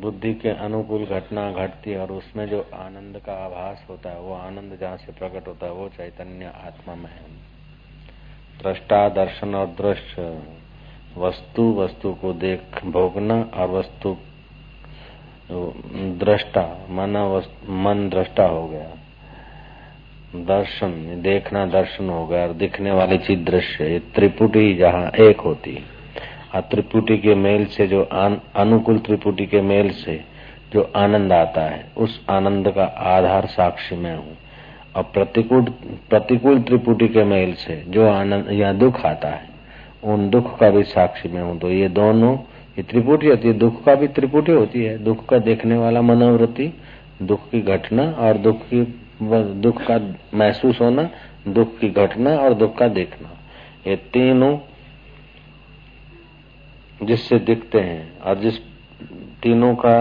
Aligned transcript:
बुद्धि 0.00 0.34
के 0.34 0.48
अनुकूल 0.48 1.04
घटना 1.06 1.50
घटती 1.52 1.90
है 1.90 1.98
और 1.98 2.12
उसमें 2.12 2.46
जो 2.48 2.60
आनंद 2.74 3.18
का 3.26 3.32
आभास 3.44 3.84
होता 3.90 4.10
है, 4.10 4.20
वो 4.20 4.34
आनंद 4.34 4.78
जहाँ 4.80 4.96
से 4.96 5.12
प्रकट 5.12 5.48
होता 5.48 5.66
है, 5.66 5.72
वो 5.72 5.88
चैतन्य 5.88 6.44
आत्मा 6.44 6.94
में 6.94 7.10
है 7.10 7.54
दृष्टा, 8.62 9.08
दर्शन 9.08 9.54
और 9.54 9.66
दृश्य, 9.66 10.42
वस्तु 11.16 11.72
वस्तु 11.74 12.12
को 12.14 12.32
देख, 12.32 12.84
भोगना 12.84 13.34
और 13.54 13.70
वस्तु, 13.70 14.16
दृष्टा, 16.20 16.62
मन 16.90 17.16
मन 17.68 18.08
दृष्टा 18.08 18.46
हो 18.46 18.68
गया। 18.68 18.90
दर्शन, 20.36 21.22
देखना 21.22 21.66
दर्शन 21.66 22.08
हो 22.10 22.26
गया 22.26 22.46
और 22.46 22.52
दिखने 22.52 22.92
वाली 22.92 23.18
चीज़ 23.18 23.40
दृश्य 23.40 23.98
त्रिपुटी 24.14 24.74
जहाँ 24.74 25.10
एक 25.20 25.40
होती 25.40 25.74
है। 25.74 25.93
त्रिपुटी 26.60 27.18
के 27.18 27.34
मेल 27.34 27.64
से 27.66 27.86
जो 27.86 28.02
अनुकूल 28.56 28.98
त्रिपुटी 28.98 29.46
के 29.46 29.60
मेल 29.60 29.90
से 29.90 30.20
जो 30.72 30.92
आनंद 30.96 31.32
आता 31.32 31.60
है, 31.60 31.84
उस 31.96 32.20
आनंद 32.30 32.68
का 32.68 32.84
आधार 32.84 33.46
साक्षी 33.46 33.96
में 33.96 34.14
हूँ। 34.16 34.36
और 34.96 35.02
प्रतिकूल 35.02 35.62
प्रतिकूल 36.10 36.60
त्रिपुटी 36.60 37.08
के 37.08 37.24
मेल 37.24 37.54
से 37.54 37.82
जो 37.88 38.08
आनंद 38.08 38.48
या 38.52 38.72
दुख 38.72 39.04
आता 39.06 39.28
है, 39.28 39.48
उन 40.04 40.28
दुख 40.30 40.58
का 40.58 40.70
भी 40.70 40.82
साक्षी 40.82 41.28
में 41.28 41.42
हूँ। 41.42 41.58
तो 41.58 41.70
ये 41.70 41.88
दोनों, 41.88 42.34
ये 42.78 42.82
त्रिपुटी 42.82 43.26
होती 43.26 43.48
है, 43.48 43.54
दुख 43.54 43.84
का 43.84 43.94
भी 43.94 44.08
त्रिपुटी 44.08 44.52
होती 44.52 44.84
है। 44.84 44.98
दुख 44.98 45.26
का 45.26 45.38
देखने 45.38 45.76
वाला 45.76 46.02
मनोवृत्ति, 46.02 46.72
दुख 47.22 47.50
की 47.50 47.60
घटना 47.60 48.02
और 48.02 48.38
दुख 48.38 48.60
की, 48.74 48.82
दुख 49.60 49.82
का 49.82 49.98
महसूस 50.34 50.80
होना, 50.80 51.08
दुख 51.48 51.78
की 51.78 51.88
घटना 51.88 52.36
और 52.36 52.54
दुख 52.54 52.76
का 52.76 52.88
देखना। 52.88 53.28
ये 53.86 53.96
तीनों 53.96 54.56
जिससे 57.06 57.38
दिखते 57.40 57.80
हैं 57.80 58.18
और 58.20 58.38
जिस 58.38 58.58
तीनों 59.42 59.74
का 59.74 59.96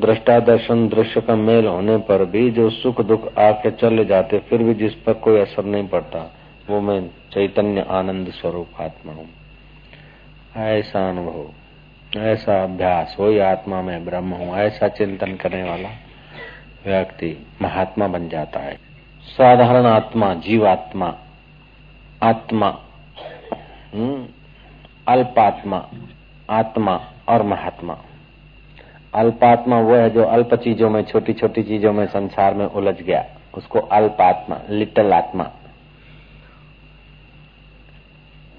दृष्टा 0.00 0.38
दर्शन 0.40 0.86
दृश्य 0.88 1.20
का 1.20 1.34
मेल 1.36 1.66
होने 1.66 1.96
पर 2.08 2.24
भी 2.24 2.50
जो 2.50 2.68
सुख 2.70 3.00
दुख 3.00 3.26
आके 3.38 3.70
चले 3.70 4.04
जाते 4.04 4.38
फिर 4.48 4.62
भी 4.62 4.74
जिस 4.74 4.94
पर 5.04 5.12
कोई 5.24 5.40
असर 5.40 5.64
नहीं 5.64 5.88
पड़ता 5.88 6.20
वो 6.70 6.80
मैं 6.80 7.00
चैतन्य 7.32 7.86
आनंद 7.90 8.30
स्वरूप 8.30 8.80
आत्मा 8.80 9.12
हूँ। 9.12 9.28
ऐसा 10.64 11.08
अनुभव 11.10 12.20
ऐसा 12.20 12.62
अभ्यास 12.62 13.16
वही 13.20 13.38
आत्मा 13.38 13.80
में 13.82 14.04
ब्रह्म 14.04 14.34
हूँ 14.34 14.56
ऐसा 14.56 14.88
चिंतन 14.88 15.34
करने 15.36 15.62
वाला 15.62 15.88
व्यक्ति 16.86 17.36
महात्मा 17.62 18.06
बन 18.08 18.28
जाता 18.28 18.60
है। 18.60 18.76
साधारण 19.26 19.86
आत्मा 19.86 20.32
जीवात्मा 20.36 21.14
आत्मा 22.22 22.68
हम्म, 23.94 24.24
अल्पात्मा, 25.08 25.88
आत्मा 26.50 27.00
और 27.28 27.42
महात्मा। 27.42 27.98
अल्पात्मा 29.14 29.80
वो 29.80 29.94
है 29.94 30.10
जो 30.10 30.24
अल्प 30.24 30.54
चीज़ों 30.54 30.90
में 30.90 31.02
छोटी 31.02 31.32
छोटी 31.32 31.62
चीज़ों 31.62 31.92
में, 31.92 32.06
संसार 32.06 32.54
में 32.54 32.66
उलझ 32.66 32.94
गया। 32.94 33.24
उसको 33.54 33.78
अल्पात्मा 33.78 34.60
लिटल 34.70 35.12
आत्मा। 35.12 35.50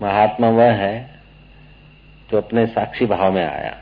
महात्मा 0.01 0.49
वह 0.49 0.71
है 0.73 1.19
जो 2.31 2.37
अपने 2.37 2.65
साक्षी 2.67 3.05
भाव 3.05 3.31
में 3.31 3.45
आया। 3.45 3.75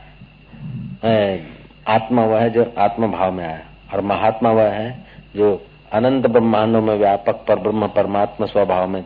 आत्मा 1.88 2.24
वह 2.24 2.40
है 2.40 2.50
जो 2.50 2.72
आत्मा 2.78 3.06
भाव 3.06 3.32
में 3.32 3.46
आया। 3.46 3.60
और 3.94 4.00
महात्मा 4.00 4.50
वह 4.50 4.68
है 4.68 5.04
जो 5.36 5.66
अनंत 5.92 6.26
ब्रह्मांडों 6.26 6.82
में 6.82 6.94
व्यापक 6.94 7.44
पर 7.48 7.58
ब्रह्म 7.58 7.86
परमात्मा 7.88 8.46
स्वभाव 8.46 8.88
में 8.88 9.04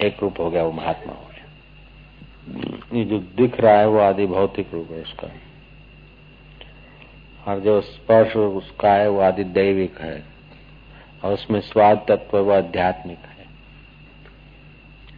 एक 0.00 0.16
रूप 0.22 0.40
हो 0.40 0.50
गया 0.50 0.62
वो 0.64 0.72
महात्मा। 0.72 1.12
हो 1.12 1.31
ये 2.48 3.04
जो 3.04 3.18
दिख 3.18 3.60
रहा 3.60 3.74
है 3.74 3.88
वो 3.88 3.98
आदि 3.98 4.26
भौतिक 4.26 4.74
रूप 4.74 4.90
है 4.90 5.02
उसका। 5.02 5.28
और 7.46 7.60
जो 7.60 7.80
स्पर्श 7.80 8.36
उसका 8.36 8.92
है 8.92 9.08
वो 9.08 9.20
आदि 9.20 9.44
दैविक 9.44 9.98
है। 9.98 10.24
और 11.24 11.32
उसमें 11.32 11.60
स्वाद 11.60 12.04
तत्व 12.08 12.38
वो 12.38 12.50
आध्यात्मिक 12.50 13.18
है। 13.18 13.46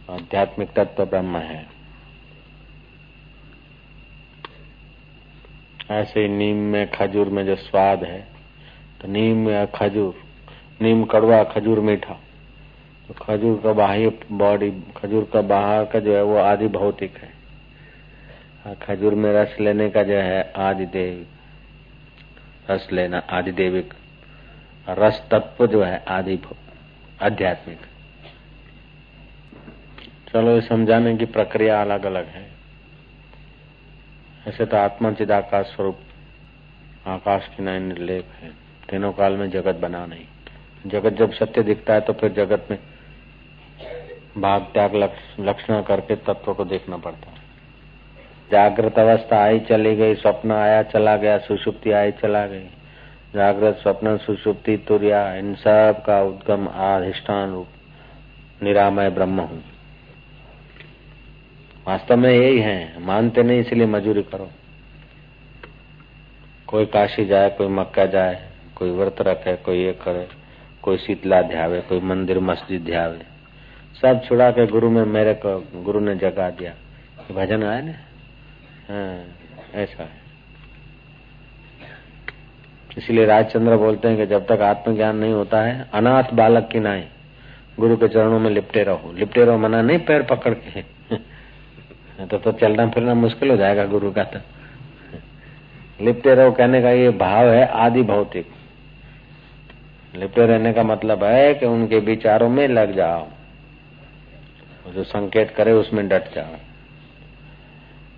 आध्यात्मिक 0.09 0.69
तत्व 0.69 1.05
ब्रह्म 1.05 1.37
है। 1.37 1.67
ऐसे 5.91 6.21
ही 6.21 6.27
नीम 6.27 6.55
में 6.55 6.91
खजूर 6.91 7.29
में 7.29 7.45
जो 7.45 7.55
स्वाद 7.55 8.03
है 8.03 8.27
तो 9.01 9.07
नीम 9.07 9.49
या 9.49 9.65
खजूर, 9.65 10.15
नीम 10.81 11.03
कड़वा 11.03 11.43
खजूर 11.43 11.79
मीठा। 11.79 12.19
तो 13.07 13.13
खजूर 13.13 13.61
का 13.63 13.73
बाह्य 13.73 14.19
बॉडी 14.31 14.71
खजूर 14.97 15.29
का 15.33 15.41
बाहर 15.41 15.85
का 15.85 15.99
जो 15.99 16.15
है 16.15 16.23
वो 16.23 16.37
आदि 16.37 16.67
भौतिक 16.67 17.17
है। 17.17 17.29
खजूर 18.75 19.15
में 19.15 19.33
रस 19.33 19.57
लेने 19.59 19.89
का 19.89 20.03
जो 20.03 20.13
है 20.13 20.53
आदि 20.55 20.85
देव 20.85 21.25
रस 22.71 22.87
लेना 22.91 23.17
आदि 23.17 23.51
देविक 23.51 23.93
रस 24.89 25.27
तत्व 25.31 25.67
जो 25.67 25.83
है 25.83 26.05
आदि 26.07 26.39
आध्यात्मिक। 27.21 27.79
चलो, 30.33 30.51
ये 30.51 30.61
समझाने 30.61 31.17
की 31.17 31.25
प्रक्रिया 31.25 31.81
अलग 31.81 32.05
अलग 32.05 32.27
है। 32.27 32.51
ऐसे 34.47 34.65
तो 34.65 34.77
आत्मा 34.77 35.11
चिदाकाश 35.11 35.65
स्वरूप, 35.65 35.99
आकाश 37.07 37.47
की 37.47 37.63
नाय 37.63 37.79
निर्लेप 37.79 38.27
है। 38.41 38.49
तीनों 38.89 39.13
काल 39.13 39.33
में 39.33 39.49
जगत 39.49 39.75
बना 39.75 40.05
नहीं। 40.05 40.25
जगत 40.85 41.13
जब 41.13 41.33
सत्य 41.33 41.63
दिखता 41.63 41.93
है 41.93 42.01
तो 42.01 42.13
फिर 42.13 42.31
जगत 42.33 42.67
में 42.71 42.79
भाग 44.37 44.61
त्याग 44.73 44.95
लक्षण 45.41 45.81
करके 45.81 46.15
तत्व 46.23 46.53
को 46.53 46.65
देखना 46.65 46.97
पड़ता 46.97 47.29
है। 47.29 47.43
जागृत 48.51 48.99
अवस्था 48.99 49.43
आई 49.43 49.59
चली 49.59 49.95
गई, 49.95 50.15
स्वप्न 50.15 50.51
आया 50.51 50.81
चला 50.85 51.15
गया 51.17 51.37
सुषुप्ति 51.37 51.91
आई 51.91 52.11
चला 52.13 52.45
गई। 52.47 52.67
जागृत, 53.35 53.77
स्वप्न 53.77 54.17
सुषुप्ति 54.17 54.75
तुरिया, 54.77 55.33
इन 55.35 55.53
सब 55.55 56.03
का 56.05 56.21
उद्गम 56.23 56.65
अधिष्ठान 56.65 57.51
रूप, 57.51 57.67
निरामय 58.63 59.09
ब्रह्म 59.09 59.39
हूँ। 59.41 59.63
वास्तव 61.87 62.17
में 62.17 62.29
यही 62.31 62.59
है, 62.59 63.01
मानते 63.01 63.43
नहीं, 63.43 63.59
इसलिए 63.59 63.85
मजूरी 63.87 64.23
करो। 64.23 64.49
कोई 66.67 66.85
काशी 66.87 67.25
जाए, 67.25 67.49
कोई 67.49 67.67
मक्का 67.69 68.05
जाए, 68.07 68.41
कोई 68.75 68.91
व्रत 68.91 69.21
रखे, 69.21 69.55
कोई 69.55 69.83
ये 69.83 69.91
करे 70.01 70.27
कोई 70.85 70.97
शीतला 70.97 71.41
ध्यावे, 71.41 71.81
कोई 71.81 71.99
मंदिर 71.99 72.39
मस्जिद 72.39 72.81
ध्यावे। 72.81 73.19
सब 74.01 74.21
छुड़ा 74.25 74.51
के 74.51 74.67
गुरु 74.67 74.89
में 74.89 75.05
मेरे 75.05 75.33
को, 75.33 75.83
गुरु 75.83 75.99
ने 75.99 76.15
जगा 76.15 76.49
दिया। 76.49 76.73
भजन 77.35 77.63
आए 77.63 77.81
ना? 77.81 77.91
हाँ 78.89 79.23
ऐसा 79.73 80.03
है। 80.03 80.23
इसलिए 82.97 83.25
राजचंद्र 83.25 83.77
बोलते 83.77 84.07
हैं 84.07 84.17
कि 84.17 84.25
जब 84.25 84.45
तक 84.45 84.61
आत्मज्ञान 84.61 85.17
नहीं 85.17 85.33
होता 85.33 85.61
है, 85.61 85.89
अनाथ 85.93 86.23
बालक 86.33 86.69
की 86.71 86.79
नाई, 86.79 87.03
गुरु 87.79 87.97
के 87.97 88.07
चरणों 88.07 88.39
में 88.39 88.49
लिपटे 88.51 88.83
रहो। 88.83 89.11
लिपटे 89.11 89.45
रहो 89.45 89.57
मना 89.57 89.81
नहीं, 89.81 89.99
पैर 89.99 90.23
पकड़ 90.23 90.53
के। 90.53 90.81
तो 92.25 92.37
तो 92.37 92.51
चलना 92.51 92.87
फिरना 92.89 93.13
मुश्किल 93.13 93.49
हो 93.49 93.57
जाएगा 93.57 93.85
गुरु 93.85 94.11
का 94.11 94.23
तो। 94.23 94.39
लिपटे 96.05 96.35
रहो, 96.35 96.51
कहने 96.51 96.81
का 96.81 96.89
ये 96.89 97.09
भाव 97.09 97.49
है 97.49 97.65
आदि 97.67 98.03
भौतिक 98.03 98.54
लिपटे 100.15 100.45
रहने 100.45 100.73
का 100.73 100.83
मतलब 100.83 101.23
है 101.23 101.53
कि 101.53 101.65
उनके 101.65 101.99
विचारों 101.99 102.49
में 102.49 102.67
लग 102.67 102.95
जाओ। 102.95 103.27
जो 104.93 105.03
संकेत 105.03 105.49
करे 105.49 105.71
उसमें 105.71 106.07
डट 106.07 106.35
जाओ। 106.35 106.55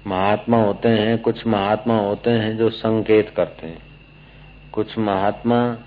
महात्मा 0.07 0.57
होते 0.57 0.89
हैं, 0.89 1.17
कुछ 1.17 1.47
महात्मा 1.47 1.99
होते 1.99 2.29
हैं 2.29 2.57
जो 2.57 2.69
संकेत 2.69 3.29
करते 3.29 3.67
हैं। 3.67 3.79
कुछ 4.73 4.97
महात्मा 4.97 5.77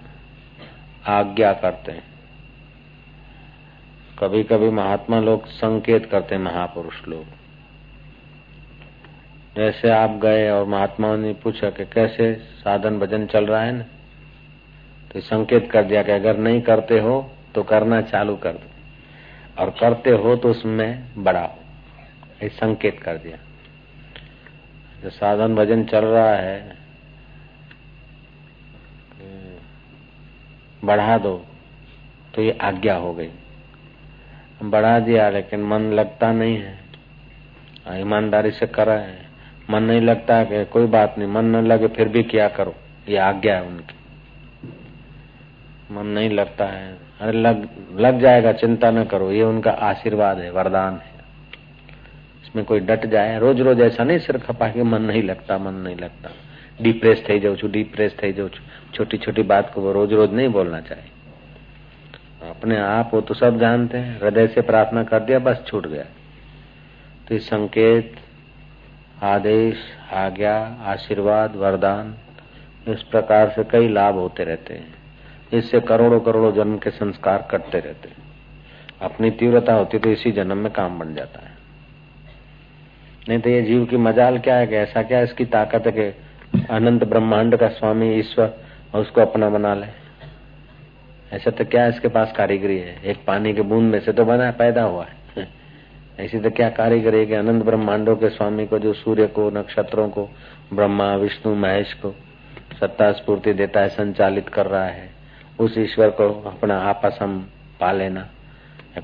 आज्ञा 1.06 1.52
करते 1.52 1.92
हैं। 1.92 2.02
कभी 4.18 4.42
कभी 4.42 4.70
महात्मा 4.70 5.20
लोग 5.20 5.46
संकेत 5.46 6.06
करते 6.06 6.34
हैं, 6.34 6.42
महापुरुष 6.42 7.08
लोग। 7.08 7.24
जैसे 9.56 9.90
आप 9.90 10.10
गए 10.10 10.50
और 10.50 10.66
महात्माओं 10.66 11.16
ने 11.16 11.32
पूछा 11.32 11.70
कि 11.70 11.84
कैसे 11.84 12.34
साधन 12.34 12.98
भजन 12.98 13.26
चल 13.26 13.46
रहा 13.46 13.62
है 13.62 13.72
ना? 13.72 13.84
तो 15.10 15.20
संकेत 15.20 15.70
कर 15.70 15.84
दिया 15.84 16.02
कि 16.02 16.12
अगर 16.12 16.36
नहीं 16.36 16.60
करते 16.62 16.98
हो 16.98 17.20
तो 17.54 17.62
करना 17.62 18.00
चालू 18.02 18.36
कर 18.36 18.52
दो। 18.52 18.68
और 19.58 19.70
करते 19.70 20.10
हो 20.10 20.34
तो 20.36 20.50
उसमें 20.50 21.04
बढ़ाओ। 21.16 21.54
ये 22.42 22.48
संकेत 22.48 23.00
कर 23.02 23.16
दिया। 23.16 23.38
जो 25.02 25.10
साधन 25.10 25.54
भजन 25.54 25.84
चल 25.84 26.04
रहा 26.04 26.34
है 26.34 26.78
बढ़ा 30.84 31.16
दो 31.18 31.36
तो 32.34 32.42
ये 32.42 32.58
आज्ञा 32.62 32.94
हो 32.94 33.12
गई। 33.14 33.30
बढ़ा 34.62 34.98
दिया, 34.98 35.28
लेकिन 35.30 35.62
मन 35.62 35.82
लगता 35.92 36.32
नहीं 36.32 36.56
है, 36.56 36.78
ईमानदारी 38.00 38.50
से 38.50 38.66
करा 38.66 38.94
है। 38.94 39.28
मन 39.70 39.82
नहीं 39.82 40.00
लगता 40.00 40.42
कि 40.44 40.64
कोई 40.64 40.86
बात 40.86 41.14
नहीं, 41.18 41.28
मन 41.28 41.44
न 41.46 41.64
लगे 41.66 41.88
फिर 41.88 42.08
भी 42.08 42.22
क्या 42.22 42.48
करो? 42.48 42.74
ये 43.08 43.16
आज्ञा 43.18 43.54
है 43.56 43.62
उनकी। 43.62 43.94
मन 45.91 46.05
नहीं 46.09 46.29
लगता 46.31 46.65
है 46.67 46.87
अरे 47.19 47.37
लग 47.39 47.67
लग 47.99 48.19
जाएगा 48.21 48.51
चिंता 48.55 48.91
न 48.91 49.03
करो 49.05 49.31
ये 49.31 49.43
उनका 49.43 49.71
आशीर्वाद 49.89 50.39
है 50.39 50.49
वरदान 50.51 50.99
है 50.99 51.13
इसमें 52.45 52.65
कोई 52.65 52.79
डट 52.81 53.05
जाए 53.07 53.37
रोज 53.39 53.61
रोज 53.61 53.81
ऐसा 53.83 54.03
नहीं 54.03 54.19
सिर 54.19 54.37
खपा 54.39 54.67
के 54.69 54.83
मन 54.85 55.01
नहीं 55.03 55.23
लगता 55.23 55.57
मन 55.59 55.73
नहीं 55.81 55.95
लगता 55.97 56.31
ડિપ્રેસ 56.77 57.19
થઈ 57.25 57.39
જાઉં 57.39 57.57
છું 57.57 57.69
ડિપ્રેસ 57.69 58.13
થઈ 58.15 58.33
જાઉં 58.33 58.49
છું 58.49 58.63
छोटी 58.95 59.17
छोटी 59.17 59.43
बात 59.43 59.71
को 59.73 59.81
वो 59.81 59.91
रोज 59.91 60.13
रोज 60.13 60.33
नहीं 60.33 60.49
बोलना 60.49 60.79
चाहिए 60.81 61.09
अपने 62.49 62.75
आप 62.79 63.09
वो 63.13 63.19
तो 63.21 63.33
सब 63.33 63.57
जानते 63.59 63.97
हैं 63.97 64.13
हृदय 64.19 64.47
से 64.47 64.61
प्रार्थना 64.61 65.03
कर 65.03 65.19
दिया 65.19 65.39
बस 65.39 65.57
छूट 65.67 65.87
गया 65.87 66.03
तो 67.25 67.35
इस 67.35 67.47
संकेत 67.47 68.15
आदेश 69.25 69.81
आज्ञा 70.15 70.53
आशीर्वाद 70.87 71.55
वरदान 71.55 72.13
इस 72.87 73.03
प्रकार 73.11 73.49
से 73.49 73.63
कई 73.71 73.87
लाभ 73.89 74.15
होते 74.17 74.43
रहते 74.43 74.73
हैं 74.73 74.98
इससे 75.54 75.80
करोड़ों 75.80 76.20
करोड़ों 76.20 76.52
जन्म 76.52 76.78
के 76.78 76.90
संस्कार 76.90 77.48
कटते 77.50 77.78
रहते 77.78 78.08
अपनी 79.02 79.30
तीव्रता 79.30 79.74
होती 79.74 79.98
तो 79.98 80.10
इसी 80.10 80.32
जन्म 80.32 80.56
में 80.56 80.72
काम 80.72 80.98
बन 80.98 81.14
जाता 81.14 81.40
है। 81.46 81.52
नहीं 83.28 83.38
तो 83.38 83.50
ये 83.50 83.62
जीव 83.62 83.84
की 83.84 83.96
मजाल 83.96 84.38
क्या 84.38 84.56
है 84.56 84.66
कि 84.66 84.74
ऐसा 84.74 85.02
क्या 85.02 85.20
इसकी 85.20 85.44
ताकत 85.44 85.86
है 85.86 85.92
कि 85.92 86.14
अनंत 86.70 87.04
ब्रह्मांड 87.04 87.56
का 87.56 87.68
स्वामी 87.68 88.14
ईश्वर 88.14 88.54
और 88.94 89.00
उसको 89.00 89.20
अपना 89.20 89.50
बना 89.50 89.74
ले। 89.74 89.86
ऐसा 91.32 91.50
तो 91.50 91.64
क्या 91.64 91.86
इसके 91.86 92.08
पास 92.08 92.32
कारीगरी 92.36 92.78
है? 92.78 93.02
एक 93.04 93.24
पानी 93.26 93.54
के 93.54 93.62
बूंद 93.62 93.92
में 93.92 94.00
से 94.00 94.12
तो 94.12 94.24
बना, 94.24 94.50
पैदा 94.50 94.82
हुआ 94.82 95.06
है। 95.06 95.48
ऐसी 96.20 96.40
तो 96.40 96.50
क्या 96.50 96.70
कारीगरी 96.70 97.18
है 97.18 97.26
कि 97.26 97.34
अनंत 97.34 97.64
ब्रह्मांडों 97.64 98.16
के 98.16 98.28
स्वामी 98.28 98.66
को, 98.66 98.78
जो 98.78 98.92
सूर्य 98.92 99.26
को, 99.26 99.50
नक्षत्रों 99.50 100.08
को, 100.08 100.28
ब्रह्मा, 100.72 101.16
विष्णु, 101.16 101.54
महेश 101.54 101.92
को 101.92 102.14
सत्ता 102.80 103.12
स्फूर्ति 103.12 103.52
देता 103.52 103.80
है, 103.80 103.88
संचालित 103.88 104.48
कर 104.48 104.66
रहा 104.66 104.86
है। 104.86 105.19
उस 105.60 105.78
ईश्वर 105.78 106.10
को 106.10 106.28
अपना 106.48 106.78
आपस 106.80 107.18
हम 107.22 107.38
पा 107.80 107.92
लेना। 107.92 108.28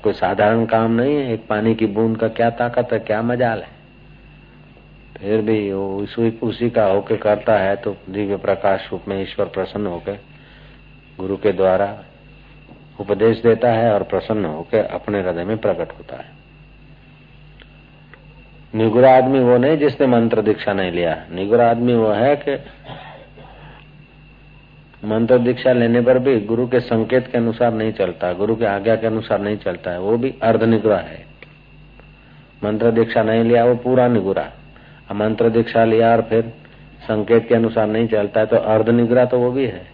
कोई 0.03 0.13
साधारण 0.13 0.65
काम 0.65 0.91
नहीं 0.91 1.15
है 1.15 1.33
एक 1.33 1.47
पानी 1.47 1.73
की 1.75 1.85
बूंद 1.87 2.17
का 2.17 2.27
क्या 2.29 2.49
ताकत 2.49 2.93
है 2.93 2.99
क्या 2.99 3.21
मजाल 3.21 3.61
है? 3.61 3.75
फिर 5.17 5.41
भी 5.41 5.71
वो 5.73 5.97
उसी, 5.97 6.29
उसी 6.43 6.69
का 6.69 6.85
होके 6.85 7.17
करता 7.17 7.57
है 7.57 7.75
तो 7.75 7.95
दिव्य 8.09 8.37
प्रकाश 8.37 8.89
रूप 8.91 9.07
में 9.07 9.21
ईश्वर 9.21 9.45
प्रसन्न 9.45 9.87
होकर 9.87 10.19
गुरु 11.19 11.37
के 11.37 11.51
द्वारा 11.51 11.87
उपदेश 12.99 13.41
देता 13.41 13.71
है 13.71 13.93
और 13.93 14.03
प्रसन्न 14.03 14.45
होकर 14.45 14.85
अपने 14.85 15.21
हृदय 15.21 15.43
में 15.43 15.57
प्रकट 15.57 15.91
होता 15.97 16.15
है। 16.15 16.35
निगुरा 18.75 19.15
आदमी 19.17 19.39
वो 19.39 19.57
नहीं 19.57 19.77
जिसने 19.77 20.07
मंत्र 20.07 20.41
दीक्षा 20.41 20.73
नहीं 20.73 20.91
लिया। 20.91 21.15
निगुरा 21.31 21.69
आदमी 21.69 21.93
वो 21.93 22.11
है 22.11 22.35
कि 22.35 22.55
मंत्र 25.03 25.37
दीक्षा 25.37 25.71
लेने 25.73 26.01
पर 26.01 26.19
भी 26.19 26.39
गुरु 26.39 26.65
के 26.67 26.79
संकेत 26.79 27.27
के 27.27 27.37
अनुसार 27.37 27.73
नहीं 27.73 27.91
चलता, 27.93 28.31
गुरु 28.33 28.55
के 28.55 28.65
आज्ञा 28.65 28.95
के 28.95 29.07
अनुसार 29.07 29.41
नहीं 29.41 29.57
चलता 29.57 29.91
है, 29.91 29.99
वो 29.99 30.17
भी 30.17 30.33
अर्ध 30.43 30.63
निगुरा 30.63 30.97
है। 30.97 31.25
मंत्र 32.63 32.91
दीक्षा 32.91 33.23
नहीं 33.23 33.43
लिया, 33.43 33.65
वो 33.65 33.75
पूरा 33.75 34.07
निगुरा। 34.07 34.51
मंत्र 35.13 35.49
दीक्षा 35.49 35.83
लिया 35.85 36.11
और 36.11 36.21
फिर 36.21 36.53
संकेत 37.03 37.47
के 37.49 37.55
अनुसार 37.55 37.87
नहीं 37.87 38.07
चलता 38.07 38.39
है 38.39 38.45
तो 38.45 38.55
अर्ध 38.55 38.89
निग्रह 38.89 39.25
तो 39.25 39.39
वो 39.39 39.51
भी 39.51 39.65
है। 39.65 39.85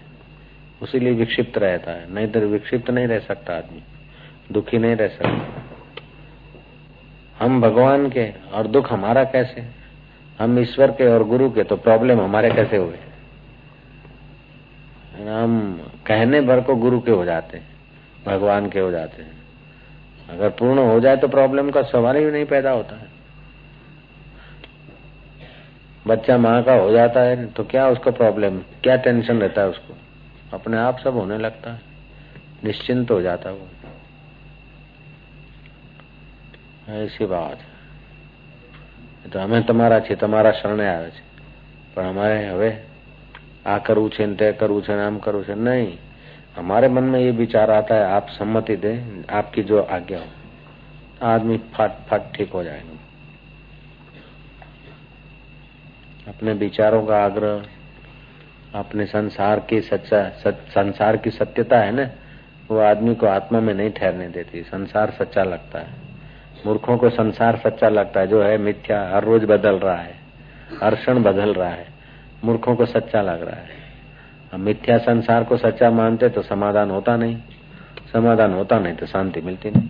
उसीलिए 0.81 1.13
विक्षिप्त 1.13 1.57
रहता 1.57 1.91
है, 1.91 2.13
नहीं 2.13 2.27
तो 2.27 2.39
विक्षिप्त 2.39 2.89
नहीं 2.89 3.07
रह 3.07 3.19
सकता 3.19 3.53
आदमी, 3.53 3.81
दुखी 4.51 4.77
नहीं 4.77 4.95
रह 4.95 5.07
सकता। 5.09 5.61
हम 7.39 7.61
भगवान 7.61 8.09
के 8.09 8.29
और 8.53 8.67
दुख 8.67 8.91
हमारा 8.91 9.23
कैसे? 9.25 9.63
हम 10.39 10.59
ईश्वर 10.59 10.91
के 10.91 11.07
और 11.07 11.23
गुरु 11.23 11.49
के 11.49 11.63
तो 11.63 11.75
प्रॉब्लम 11.77 12.21
हमारे 12.21 12.49
कैसे 12.49 12.77
हुए? 12.77 12.97
हम 15.28 15.56
कहने 16.06 16.40
भर 16.42 16.60
को 16.60 16.74
गुरु 16.76 17.00
के 17.00 17.10
हो 17.10 17.24
जाते 17.24 17.58
हैं 17.58 17.66
भगवान 18.26 18.68
के 18.68 18.80
हो 18.80 18.90
जाते 18.90 19.22
हैं 19.22 19.36
अगर 20.28 20.48
पूर्ण 20.54 20.86
हो 20.86 20.98
जाए 21.00 21.16
तो 21.16 21.28
प्रॉब्लम 21.28 21.70
का 21.70 21.82
सवाल 21.84 22.16
ही 22.16 22.30
नहीं 22.30 22.44
पैदा 22.46 22.70
होता 22.70 22.96
है 22.96 23.06
बच्चा 26.06 26.36
माँ 26.38 26.62
का 26.62 26.74
हो 26.74 26.90
जाता 26.92 27.20
है 27.20 27.46
तो 27.52 27.64
क्या 27.64 27.88
उसको 27.88 28.10
प्रॉब्लम 28.14 28.58
क्या 28.82 28.96
टेंशन 28.98 29.38
रहता 29.38 29.62
है 29.62 29.68
उसको 29.68 29.96
अपने 30.52 30.76
आप 30.78 30.98
सब 30.98 31.16
होने 31.16 31.38
लगता 31.38 31.72
है 31.72 31.80
निश्चिंत 32.64 33.10
हो 33.10 33.20
जाता 33.22 33.48
है 33.48 33.54
वो 33.54 33.68
ऐसी 36.96 37.26
बात 37.26 37.58
તો 39.26 39.40
અમે 39.40 39.58
તમારા 39.62 40.00
છીએ 40.00 40.16
તમારા 40.16 40.52
શરણે 40.52 40.86
આવે 40.88 41.08
છે 41.10 41.22
પણ 41.94 42.06
અમારે 42.06 42.38
હવે 42.46 42.70
आ 43.67 43.77
करू 43.77 44.09
छे 44.09 44.25
तय 44.35 44.51
करू 44.53 44.81
छे 44.81 44.95
नाम 44.95 45.19
करू 45.19 45.43
छे। 45.43 45.55
नहीं 45.55 45.97
हमारे 46.57 46.87
मन 46.87 47.03
में 47.03 47.19
ये 47.19 47.31
विचार 47.31 47.71
आता 47.71 47.95
है 47.95 48.05
आप 48.05 48.27
सम्मति 48.29 48.75
दे 48.75 48.93
आपकी 49.29 49.63
जो 49.63 49.81
आज्ञा 49.81 50.19
हो। 50.19 51.27
आदमी 51.27 51.57
फट 51.73 51.91
फट 52.09 52.35
ठीक 52.35 52.51
हो 52.51 52.63
जाएगा 52.63 52.99
अपने 56.27 56.53
विचारों 56.53 57.05
का 57.05 57.23
आग्रह 57.25 57.65
अपने 58.75 59.05
संसार 59.05 59.59
की 59.59 59.81
सच्चा 59.81 60.29
सच, 60.29 60.53
संसार 60.53 61.17
की 61.17 61.31
सत्यता 61.31 61.79
है 61.79 61.91
ना 61.91 62.09
वो 62.71 62.79
आदमी 62.79 63.15
को 63.15 63.27
आत्मा 63.27 63.59
में 63.59 63.73
नहीं 63.73 63.89
ठहरने 63.89 64.27
देती। 64.29 64.61
संसार 64.63 65.11
सच्चा 65.11 65.43
लगता 65.43 65.79
है। 65.79 66.01
मूर्खों 66.65 66.97
को 66.97 67.09
संसार 67.09 67.57
सच्चा 67.57 67.89
लगता 67.89 68.19
है। 68.19 68.27
जो 68.27 68.41
है 68.43 68.57
मिथ्या 68.57 69.01
हर 69.09 69.23
रोज 69.23 69.43
बदल 69.43 69.79
रहा 69.79 69.95
है। 69.95 70.15
हर 70.83 70.95
क्षण 70.95 71.23
बदल 71.23 71.53
रहा 71.53 71.69
है। 71.69 71.92
मूर्खों 72.45 72.75
को 72.75 72.85
सच्चा 72.85 73.21
लग 73.21 73.41
रहा 73.41 73.55
है। 73.55 73.69
हम 74.53 74.61
मिथ्या 74.61 74.97
संसार 74.97 75.43
को 75.43 75.57
सच्चा 75.57 75.91
मानते 75.91 76.29
तो 76.29 76.41
समाधान 76.41 76.91
होता 76.91 77.17
नहीं। 77.17 77.37
समाधान 78.13 78.53
होता 78.53 78.79
नहीं 78.79 78.95
तो 78.95 79.05
शांति 79.05 79.41
मिलती 79.41 79.69
नहीं। 79.69 79.89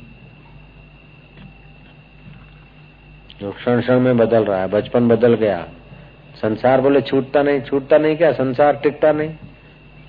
जो 3.42 3.52
क्षण 3.52 3.82
क्षण 3.82 4.00
में 4.00 4.18
बदल 4.18 4.46
रहा 4.46 4.60
है, 4.62 4.68
बचपन 4.68 5.08
बदल 5.08 5.34
गया। 5.34 5.68
संसार 6.36 6.82
बोले, 6.82 7.02
छूटता 7.02 7.44
नहीं 7.44 7.62
छूटता 7.62 7.98
नहीं 7.98 8.18
क्या? 8.18 8.32
संसार 8.32 8.76
टिकता 8.76 9.12
नहीं। 9.12 9.30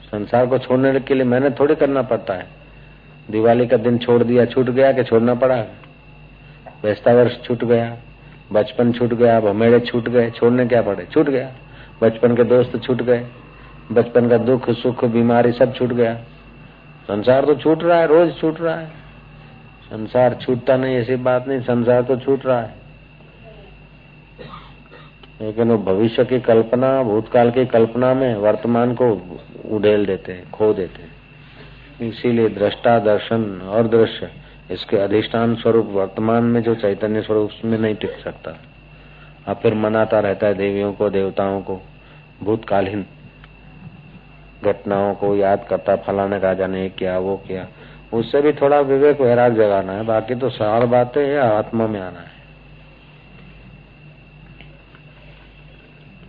संसार 0.04 0.46
को 0.46 0.58
छोड़ने 0.58 1.00
के 1.00 1.14
लिए 1.14 1.24
मेहनत 1.24 1.58
थोड़ी 1.60 1.74
करना 1.74 2.02
पड़ता 2.02 2.34
है। 2.34 2.46
दिवाली 3.30 3.66
का 3.66 3.76
दिन 3.76 3.98
छोड़ 3.98 4.22
दिया, 4.22 4.44
छूट 4.44 4.70
गया 4.70 4.92
कि 4.92 5.04
छोड़ना 5.04 5.34
पड़ा? 5.34 5.64
व्यस्ता 6.82 7.12
वर्ष 7.12 7.42
छूट 7.42 7.64
गया, 7.64 7.96
बचपन 8.52 8.92
छूट 8.92 9.14
गया 9.14 9.40
भमेड़े 9.40 9.80
छूट 9.80 10.08
गए, 10.08 10.30
छोड़ने 10.30 10.66
क्या 10.66 10.82
पड़े? 10.82 11.04
छूट 11.04 11.28
गया। 11.28 11.52
बचपन 12.02 12.36
के 12.36 12.44
दोस्त 12.44 12.80
छूट 12.82 13.02
गए। 13.02 13.26
बचपन 13.92 14.28
का 14.28 14.38
दुख, 14.38 14.70
सुख, 14.70 15.04
बीमारी 15.04 15.52
सब 15.52 15.74
छूट 15.74 15.92
गया। 15.92 16.14
संसार 17.04 17.44
तो 17.44 17.54
छूट 17.54 17.82
रहा 17.82 17.98
है, 17.98 18.06
रोज 18.06 18.36
छूट 18.40 18.60
रहा 18.60 18.74
है। 18.74 18.86
संसार 19.84 20.34
छूटता 20.34 20.76
नहीं, 20.76 20.96
ऐसी 20.96 21.16
बात 21.16 21.48
नहीं, 21.48 21.60
संसार 21.60 22.02
तो 22.02 22.16
छूट 22.16 22.46
रहा 22.46 22.60
है। 22.60 22.74
लेकिन 25.40 25.70
वो 25.70 25.78
भविष्य 25.78 26.24
की 26.24 26.40
कल्पना, 26.40 27.02
भूतकाल 27.02 27.50
की 27.50 27.66
कल्पना 27.66 28.14
में 28.14 28.36
वर्तमान 28.36 28.94
को 28.94 29.22
उड़ेल 29.70 30.06
देते 30.06 30.32
हैं, 30.32 30.50
खो 30.50 30.72
देते 30.72 31.02
हैं। 31.02 31.14
इसीलिए 32.10 32.48
दृष्टा 32.48 32.98
दर्शन 32.98 33.60
और 33.60 33.88
दृश्य, 33.88 34.30
इसके 34.70 34.96
अधिष्ठान 34.96 35.54
स्वरूप 35.54 35.86
वर्तमान 35.86 36.44
में 36.44 36.62
जो 36.62 36.74
चैतन्य 36.74 37.22
स्वरूप 37.22 37.50
उसमें 37.50 37.78
नहीं 37.78 37.94
टिक 37.94 38.12
सकता। 38.24 38.58
अब 39.46 39.56
फिर 39.56 39.74
मनाता 39.74 40.20
रहता 40.20 40.46
है 40.46 40.54
देवियों 40.54 40.92
को, 40.92 41.10
देवताओं 41.10 41.60
को। 41.60 41.80
भूतकालीन 42.43 43.05
घटनाओं 44.63 45.13
को 45.15 45.35
याद 45.35 45.65
करता 45.69 45.95
फलाने 46.03 46.39
राजा 46.39 46.67
ने 46.69 46.87
किया 46.91 47.17
वो 47.19 47.35
किया 47.47 47.67
उससे 48.13 48.41
भी 48.41 48.53
थोड़ा 48.53 48.79
विवेक 48.87 49.21
वैराग 49.21 49.55
जगाना 49.55 49.93
है 49.93 50.03
बाकी 50.05 50.35
तो 50.37 50.49
सार 50.51 50.85
बातें 50.87 51.37
आत्मा 51.39 51.87
में 51.87 51.99
आना 52.01 52.19
है 52.19 52.37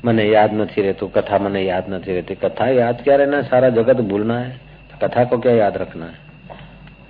મને 0.05 0.25
યાદ 0.27 0.53
નથી 0.55 0.81
રહેતું 0.85 1.07
कथा 1.11 1.37
મને 1.39 1.61
याद 1.63 1.89
नहीं 1.89 2.15
रहती 2.15 2.35
कथा 2.37 2.67
याद 2.73 2.97
क्या 3.05 3.17
रहना 3.17 3.37
है 3.37 3.45
सारा 3.45 3.69
जगत 3.71 3.99
भूलना 4.11 4.37
है 4.39 4.51
तो 4.89 4.95
कथा 5.03 5.25
को 5.25 5.39
क्या 5.39 5.53
याद 5.55 5.77
रखना 5.77 6.07
है 6.07 6.29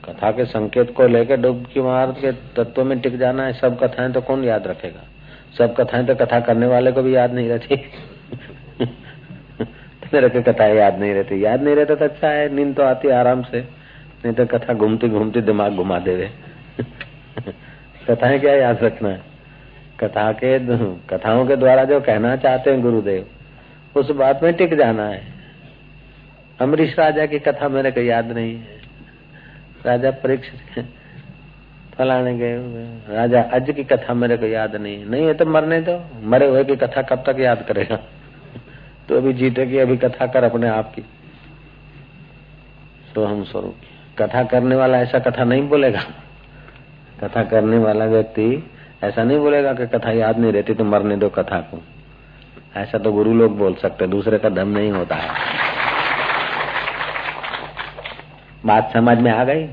कथा 0.04 0.30
के 0.30 0.45
संकेत 0.47 0.90
को 0.97 1.07
लेकर 1.09 1.37
डुबकी 1.40 1.80
मार 1.80 2.12
के 2.16 2.33
तत्व 2.57 2.85
में 2.85 2.99
टिक 3.00 3.19
जाना 3.19 3.45
है 3.45 3.52
सब 3.54 3.78
कथाएं 3.80 4.11
तो 4.12 4.21
कौन 4.23 4.45
याद 4.45 4.66
रखेगा 4.66 5.04
सब 5.59 5.75
कथाएं 5.76 6.04
तो 6.07 6.14
कथा 6.16 6.40
करने 6.42 6.66
वाले 6.66 6.92
को 6.92 7.02
भी 7.02 7.14
याद 7.14 7.35
नहीं 7.35 7.49
रहती 7.49 7.76
मेरे 10.15 10.29
को 10.29 10.41
कथा 10.41 10.65
याद 10.65 11.00
नहीं 11.00 11.13
रहती। 11.13 11.45
याद 11.45 11.63
नहीं 11.63 11.75
रहता 11.75 11.95
तो 11.95 12.05
अच्छा 12.05 12.29
है, 12.29 12.53
नींद 12.55 12.75
तो 12.75 12.84
आती 12.84 13.10
आराम 13.10 13.41
से। 13.43 13.62
नहीं 14.25 14.34
तो 14.34 14.45
कथा 14.45 14.74
घूमती 14.74 15.10
घूमती 15.10 15.41
दिमाग 15.41 15.74
घुमा 15.74 16.00
देवे 16.00 16.29
कथाएँ 18.10 18.39
क्या 18.39 18.53
याद 18.55 18.84
रखना 18.84 19.10
है? 19.10 19.22
कथा 20.00 20.31
के, 20.31 20.60
कथाओं 21.10 21.45
के 21.48 21.55
द्वारा 21.55 21.84
जो 21.84 22.00
कहना 22.00 22.36
चाहते 22.36 22.72
हैं 22.72 22.81
गुरुदेव, 22.81 23.25
उस 23.95 24.12
बात 24.12 24.43
में 24.43 24.53
टिक 24.53 24.74
जाना 24.75 25.07
है। 25.07 25.22
अमरीश 26.60 27.00
राजा 27.00 27.25
की 27.25 27.39
कथा 27.39 27.69
मेरे 27.69 27.91
को 27.91 28.01
याद 28.01 28.31
नहीं 28.31 28.55
है। 28.55 28.75
राजा 29.86 30.12
परीक्षित 30.12 30.86
फलाने 31.98 32.34
के 32.38 32.50
राजा 33.15 33.41
अज 33.53 33.72
की 33.75 33.84
कथा 33.84 34.13
मेरे 34.13 34.38
को 34.38 34.45
याद 34.45 34.75
नहीं 34.75 35.05
नहीं 35.05 35.25
है 35.25 35.34
तो 35.34 35.45
मरने 35.45 35.81
दो। 35.81 36.00
मरे 36.24 36.48
हुए 36.48 36.63
की 36.63 36.75
कथा 36.75 37.01
कब 37.01 37.24
तक 37.27 37.39
याद 37.39 37.65
करेगा? 37.67 38.00
तो 39.09 39.17
अभी 39.17 39.33
जीते 39.33 39.65
की 39.65 39.77
अभी 39.77 39.97
कथा 39.97 40.27
कर 40.27 40.43
अपने 40.43 40.67
आप 40.67 40.93
की। 40.95 41.05
तो 43.15 43.25
हम 43.25 43.43
स्वरूप 43.43 43.75
कथा 44.19 44.43
करने 44.43 44.75
वाला 44.75 44.97
ऐसा 44.97 45.19
कथा 45.19 45.43
नहीं 45.43 45.67
बोलेगा। 45.69 46.01
कथा 47.24 47.43
करने 47.43 47.77
वाला 47.77 48.05
व्यक्ति 48.05 48.71
ऐसा 49.03 49.24
नहीं 49.24 49.39
बोलेगा 49.39 49.74
कि 49.74 49.88
कथा 49.88 50.12
याद 50.12 50.39
नहीं 50.39 50.51
रहती 50.51 50.74
तो 50.74 50.83
मरने 50.83 51.15
दो 51.15 51.29
कथा 51.29 51.59
को। 51.59 51.81
ऐसा 52.75 52.97
तो 52.97 53.12
गुरु 53.12 53.33
लोग 53.33 53.57
बोल 53.57 53.74
सकते 53.74 54.07
दूसरे 54.07 54.38
का 54.38 54.50
दम 54.50 54.67
नहीं 54.67 54.91
होता 54.91 55.15
है। 55.15 55.29
बात 58.65 58.93
समझ 58.93 59.17
में 59.17 59.31
आ 59.31 59.43
गई? 59.43 59.67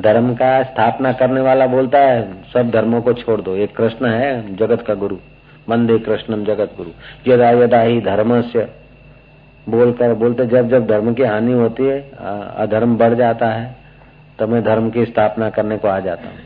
धर्म 0.00 0.34
का 0.34 0.62
स्थापना 0.62 1.12
करने 1.12 1.40
वाला 1.40 1.66
बोलता 1.66 1.98
है, 1.98 2.42
सब 2.42 2.70
धर्मों 2.70 3.02
को 3.02 3.12
छोड़ 3.12 3.40
दो। 3.40 3.56
एक 3.56 3.76
कृष्ण 3.76 4.06
है, 4.06 4.56
जगत 4.56 4.84
का 4.86 4.94
गुरु। 4.94 5.16
वंदे 5.68 5.98
कृष्णम 5.98 6.44
जगत 6.44 6.74
गुरु 6.76 6.90
यदा 7.26 7.50
यदा 7.52 7.80
ही 7.80 8.00
धर्म 8.00 8.40
से 8.42 8.64
बोलकर 9.66 10.14
बोलते, 10.14 10.46
जब 10.46 10.68
जब 10.68 10.86
धर्म 10.86 11.12
की 11.14 11.22
हानि 11.22 11.52
होती 11.52 11.84
है 11.84 12.00
अधर्म 12.58 12.96
बढ़ 12.96 13.14
जाता 13.14 13.48
है, 13.48 13.76
तब 14.38 14.48
मैं 14.48 14.62
धर्म 14.64 14.90
की 14.90 15.04
स्थापना 15.04 15.50
करने 15.50 15.78
को 15.78 15.88
आ 15.88 15.98
जाता 16.00 16.28
हूँ। 16.28 16.38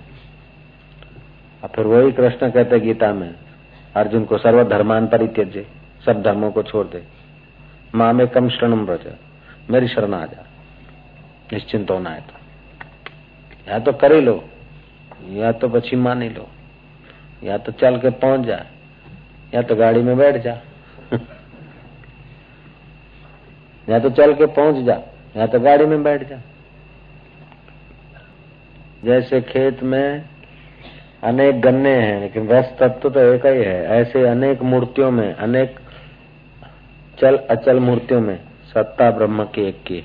और 1.63 1.69
फिर 1.75 1.87
वही 1.87 2.13
कृष्ण 2.13 2.51
कहते, 2.51 2.81
गीता 2.81 3.13
में, 3.13 3.35
अर्जुन 3.95 4.25
को 4.25 4.39
सर्वधर्मान 4.39 5.07
परित्यज्य 5.07 5.67
सब 6.07 6.23
धर्मों 6.23 6.51
को 6.51 6.63
छोड़ 6.63 6.87
दे। 6.87 7.03
माँ 7.95 8.13
में 8.13 8.27
कम 8.29 8.49
शरणम 8.49 8.85
ब्रज 8.87 9.07
मेरी 9.71 9.89
शरण 9.89 10.15
आ 10.15 10.25
जा 10.27 10.45
निश्चिंत 11.53 11.91
होना 11.91 12.11
है 12.11 12.21
तो। 12.21 13.71
या 13.71 13.79
तो 13.79 13.93
कर 13.95 14.21
लो, 14.21 14.43
या 15.31 15.53
तो 15.53 15.69
पछी 15.69 15.97
मान 15.97 16.23
लो, 16.25 16.49
या 17.43 17.59
तो 17.59 17.73
चल 17.73 17.99
के 17.99 18.11
पहुँच 18.13 18.47
जा। 18.47 18.65
या 19.55 19.63
तो 19.63 19.77
गाड़ी 19.77 20.03
में 20.03 20.17
बैठ 20.17 20.37
जा। 20.37 20.59
या 23.89 23.99
तो 23.99 24.11
चल 24.11 24.35
के 24.35 24.47
पहुँच 24.47 24.85
जा, 24.85 25.01
या 25.37 25.47
तो 25.47 25.61
गाड़ी 25.61 25.87
में 25.87 26.03
बैठ 26.03 26.29
जा। 26.29 26.41
जैसे 29.05 29.41
खेत 29.43 29.83
में 29.83 30.25
अनेक 31.23 31.61
गन्ने 31.61 31.95
हैं, 31.97 32.21
लेकिन 32.21 32.49
रस 32.49 32.73
तत्व 32.81 33.11
तो 33.11 33.21
एक 33.21 33.47
ही 33.47 33.63
है। 33.63 33.83
ऐसे 33.93 34.27
अनेक 34.29 34.63
मूर्तियों 34.63 35.11
में, 35.11 35.35
अनेक 35.35 35.79
चल 37.19 37.37
अचल 37.51 37.81
मूर्तियों 37.81 38.21
में 38.21 38.39
सत्ता 38.67 39.11
ब्रह्म 39.11 39.45
की 39.45 39.63
एक 39.63 39.83
की 39.83 40.03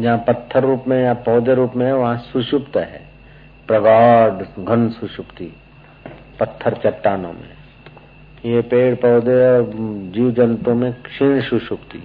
जहाँ 0.00 0.18
पत्थर 0.18 0.64
रूप 0.64 0.84
में 0.88 1.02
या 1.04 1.14
पौधे 1.14 1.54
रूप 1.54 1.72
में 1.76 1.86
है, 1.86 1.92
वहाँ 1.92 2.16
सुषुप्त 2.18 2.76
है। 2.76 3.00
प्रगाढ़ 3.68 4.64
घन 4.64 4.88
सुषुप्ति 4.90 5.52
पत्थर 6.40 6.74
चट्टानों 6.74 7.32
में। 7.32 7.59
ये 8.44 8.60
पेड़ 8.60 8.94
पौधे 8.94 9.48
और 9.48 9.72
जीव 10.14 10.30
जंतु 10.30 10.74
में 10.74 10.92
क्षीण 10.92 11.40
सुषुप्ति। 11.40 12.02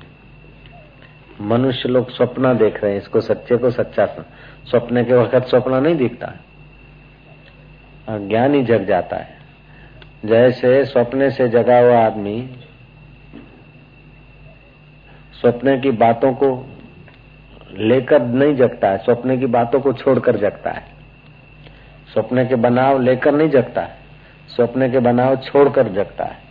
मनुष्य 1.42 1.89
लोग 1.89 2.10
स्वप्न 2.10 2.58
देख 2.58 2.84
रहे 2.84 2.92
हैं, 2.92 3.01
इसको 3.01 3.22
सच्चे 3.22 3.58
को 3.58 3.72
सच्चा 3.72 4.25
स्वप्न 4.65 5.04
के 5.04 5.13
वक्त 5.13 5.48
स्वप्न 5.48 5.75
नहीं 5.75 5.96
दिखता 5.96 6.27
है। 6.27 6.46
ज्ञान 8.30 8.54
ही 8.54 8.63
जग 8.63 8.86
जाता 8.86 9.18
है। 9.18 9.38
जैसे 10.25 10.86
स्वप्ने 10.86 11.32
से 11.32 11.50
जगा 11.50 11.80
हुआ 11.80 12.06
आदमी 12.06 12.50
स्वप्ने 15.34 15.80
की 15.80 15.92
बातों 15.92 16.34
को 16.34 16.70
लेकर 17.77 18.22
नहीं 18.22 18.56
जगता 18.56 18.89
है, 18.89 18.98
स्वप्ने 18.98 19.38
की 19.38 19.46
बातों 19.46 19.80
को 19.80 19.94
छोड़कर 19.94 20.38
जगता 20.38 20.72
है। 20.72 20.84
स्वप्ने 22.13 22.46
के 22.46 22.56
बनाव 22.56 23.01
लेकर 23.01 23.32
नहीं 23.32 23.50
जगता 23.50 23.82
है। 23.82 24.04
स्वप्ने 24.49 24.88
के 24.90 24.99
बनाव 25.00 25.37
छोड़कर 25.42 25.88
जगता 25.92 26.25
है 26.25 26.49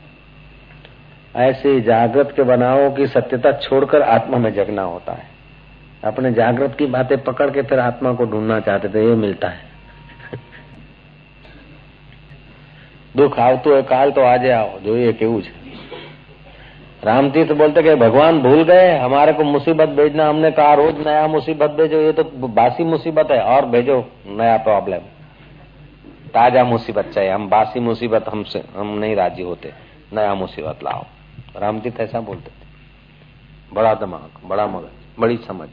ऐसे 1.40 1.80
जागृत 1.82 2.34
के 2.36 2.44
बनावों 2.46 2.90
की 2.92 3.08
सत्यता 3.08 3.52
छोड़कर 3.60 4.02
आत्मा 4.10 4.38
में 4.38 4.54
जगना 4.54 4.82
होता 4.84 5.14
है 5.14 5.28
अपने 6.04 6.32
जागृत 6.34 6.76
की 6.78 6.86
बातें 6.90 7.18
पकड़ 7.24 7.50
के 7.50 7.62
फिर 7.64 7.80
आत्मा 7.82 8.14
को 8.14 8.26
ढूंढना 8.26 8.60
चाहते 8.62 8.90
थे 8.90 9.06
ये 9.06 9.16
मिलता 9.18 9.50
है 9.50 9.68
दुख 13.16 13.40
આવતું 13.40 13.76
है 13.76 13.82
काल 13.86 14.12
तो 14.12 14.22
आज 14.24 14.46
आओ 14.52 14.80
जो 14.82 14.98
ये 14.98 15.14
કેવું 15.14 15.42
છે 15.42 15.58
रामतीर्थ 17.02 17.52
बोलते 17.54 17.82
कि 17.82 17.94
भगवान 17.98 18.40
भूल 18.42 18.64
गए 18.66 18.88
हमारे 19.00 19.34
को 19.34 19.44
मुसीबत 19.46 19.90
भेजना 19.98 20.28
हमने 20.28 20.50
कहा 20.52 20.74
रोज 20.76 20.98
नया 21.00 21.28
मुसीबत 21.30 21.70
भेजो 21.74 22.02
ये 22.02 22.12
तो 22.14 22.24
बासी 22.52 22.84
मुसीबत 22.86 23.32
है 23.32 23.40
और 23.52 23.66
भेजो 23.68 23.98
नया 24.34 24.58
प्रॉब्लम 24.66 25.06
ताज़ा 26.35 26.65
मुसीबत 26.65 27.05
चाहिए 27.05 27.31
हम 27.31 27.49
बासी 27.49 27.81
मुसीबत 27.81 28.29
हमसे, 28.29 28.65
हम 28.77 28.87
नहीं 28.99 29.15
राज़ी 29.17 29.43
होते, 29.43 29.73
नया 30.13 30.35
मुसीबत 30.35 30.83
लाओ। 30.83 31.05
रामतीर्थ 31.57 32.01
ऐसा 32.01 32.21
बोलते 32.21 32.51
थे। 32.51 33.75
बड़ा 33.75 33.95
दिमाग, 33.95 34.31
बड़ा 34.45 34.67
मगज, 34.67 34.91
बड़ी 35.19 35.37
समझ। 35.39 35.69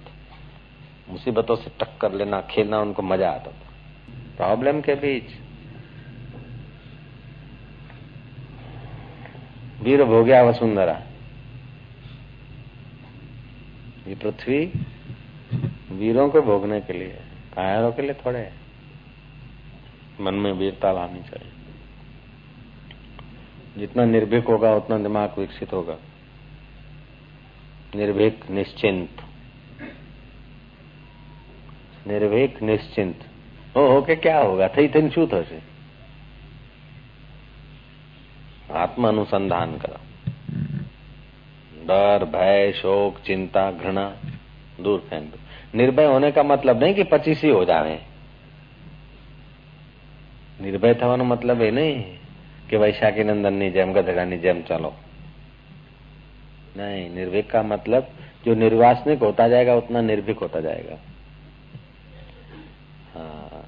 मुसीबतों 1.10 1.56
से 1.56 1.72
टक्कर 1.80 2.12
लेना, 2.12 2.42
खेलना, 2.42 2.80
उनको 2.80 3.02
मज़ा 3.02 3.30
आता 3.30 3.52
था। 3.52 3.70
प्रॉब्लम 4.38 4.82
के 4.82 4.96
बीच, 4.96 5.32
वीर 9.82 10.04
भोग्या 10.06 10.44
वसुंधरा 10.44 11.00
ये 14.08 14.16
पृथ्वी 14.16 14.66
वीरों 15.92 16.30
को 16.30 16.42
भोगने 16.42 16.80
के 16.82 16.94
लिए, 16.94 17.18
कायरों 17.56 17.92
के 17.92 18.02
लिए 18.02 18.14
थोड़े 18.16 18.50
मन 20.20 20.34
में 20.34 20.52
वीरता 20.52 20.92
लानी 20.92 21.20
चाहिए। 21.20 21.52
जितना 23.78 24.06
निर्भीक 24.06 24.46
होगा, 24.46 24.76
उतना 24.76 24.98
दिमाग 24.98 25.36
विकसित 25.38 25.74
होगा। 25.74 25.98
निर्भीक, 27.96 28.52
निश्चिंत। 28.52 29.10
निर्भीक, 32.08 32.62
निश्चिंत। 32.62 33.20
हो 33.76 33.88
हो 33.88 34.02
के 34.02 34.16
क्या 34.16 34.40
होगा? 34.40 34.68
थी 34.68 34.88
थी 34.88 35.10
शू 35.10 35.26
થશે 35.26 35.72
आत्मा 38.74 39.08
अनुसंधान 39.08 39.78
करो। 39.78 39.98
डर, 41.88 42.26
भय, 42.26 42.72
शोक, 42.72 43.20
चिंता, 43.20 43.72
घृणा 43.72 44.16
दूर 44.82 45.00
फेंक 45.00 45.32
दो। 45.32 45.38
निर्भय 45.78 46.06
होने 46.06 46.32
का 46.32 46.44
मतलब 46.44 46.84
नहीं 46.84 46.96
कि 46.96 47.04
पचीसी 47.04 47.50
हो 47.50 47.66
जावे 47.66 48.11
निर्भय 50.61 50.95
થવાનો 50.95 51.25
मतलब 51.25 51.63
એ 51.63 51.71
नहीं 51.71 51.95
कि 52.71 52.77
वैशाखी 52.77 53.25
नंदन 53.25 53.71
जेम 53.73 53.93
गधेड़ा 53.93 54.25
जेम 54.37 54.63
चलो 54.63 54.95
नहीं 56.77 57.09
निर्भीक 57.11 57.51
का 57.51 57.63
मतलब 57.63 58.09
जो 58.47 58.55
निर्वासनिक 58.55 59.19
होता 59.19 59.49
जाएगा 59.49 59.75
उतना 59.75 60.01
निर्भीक 60.01 60.39
होता 60.39 60.61
जाएगा 60.61 60.99
हाँ 63.15 63.65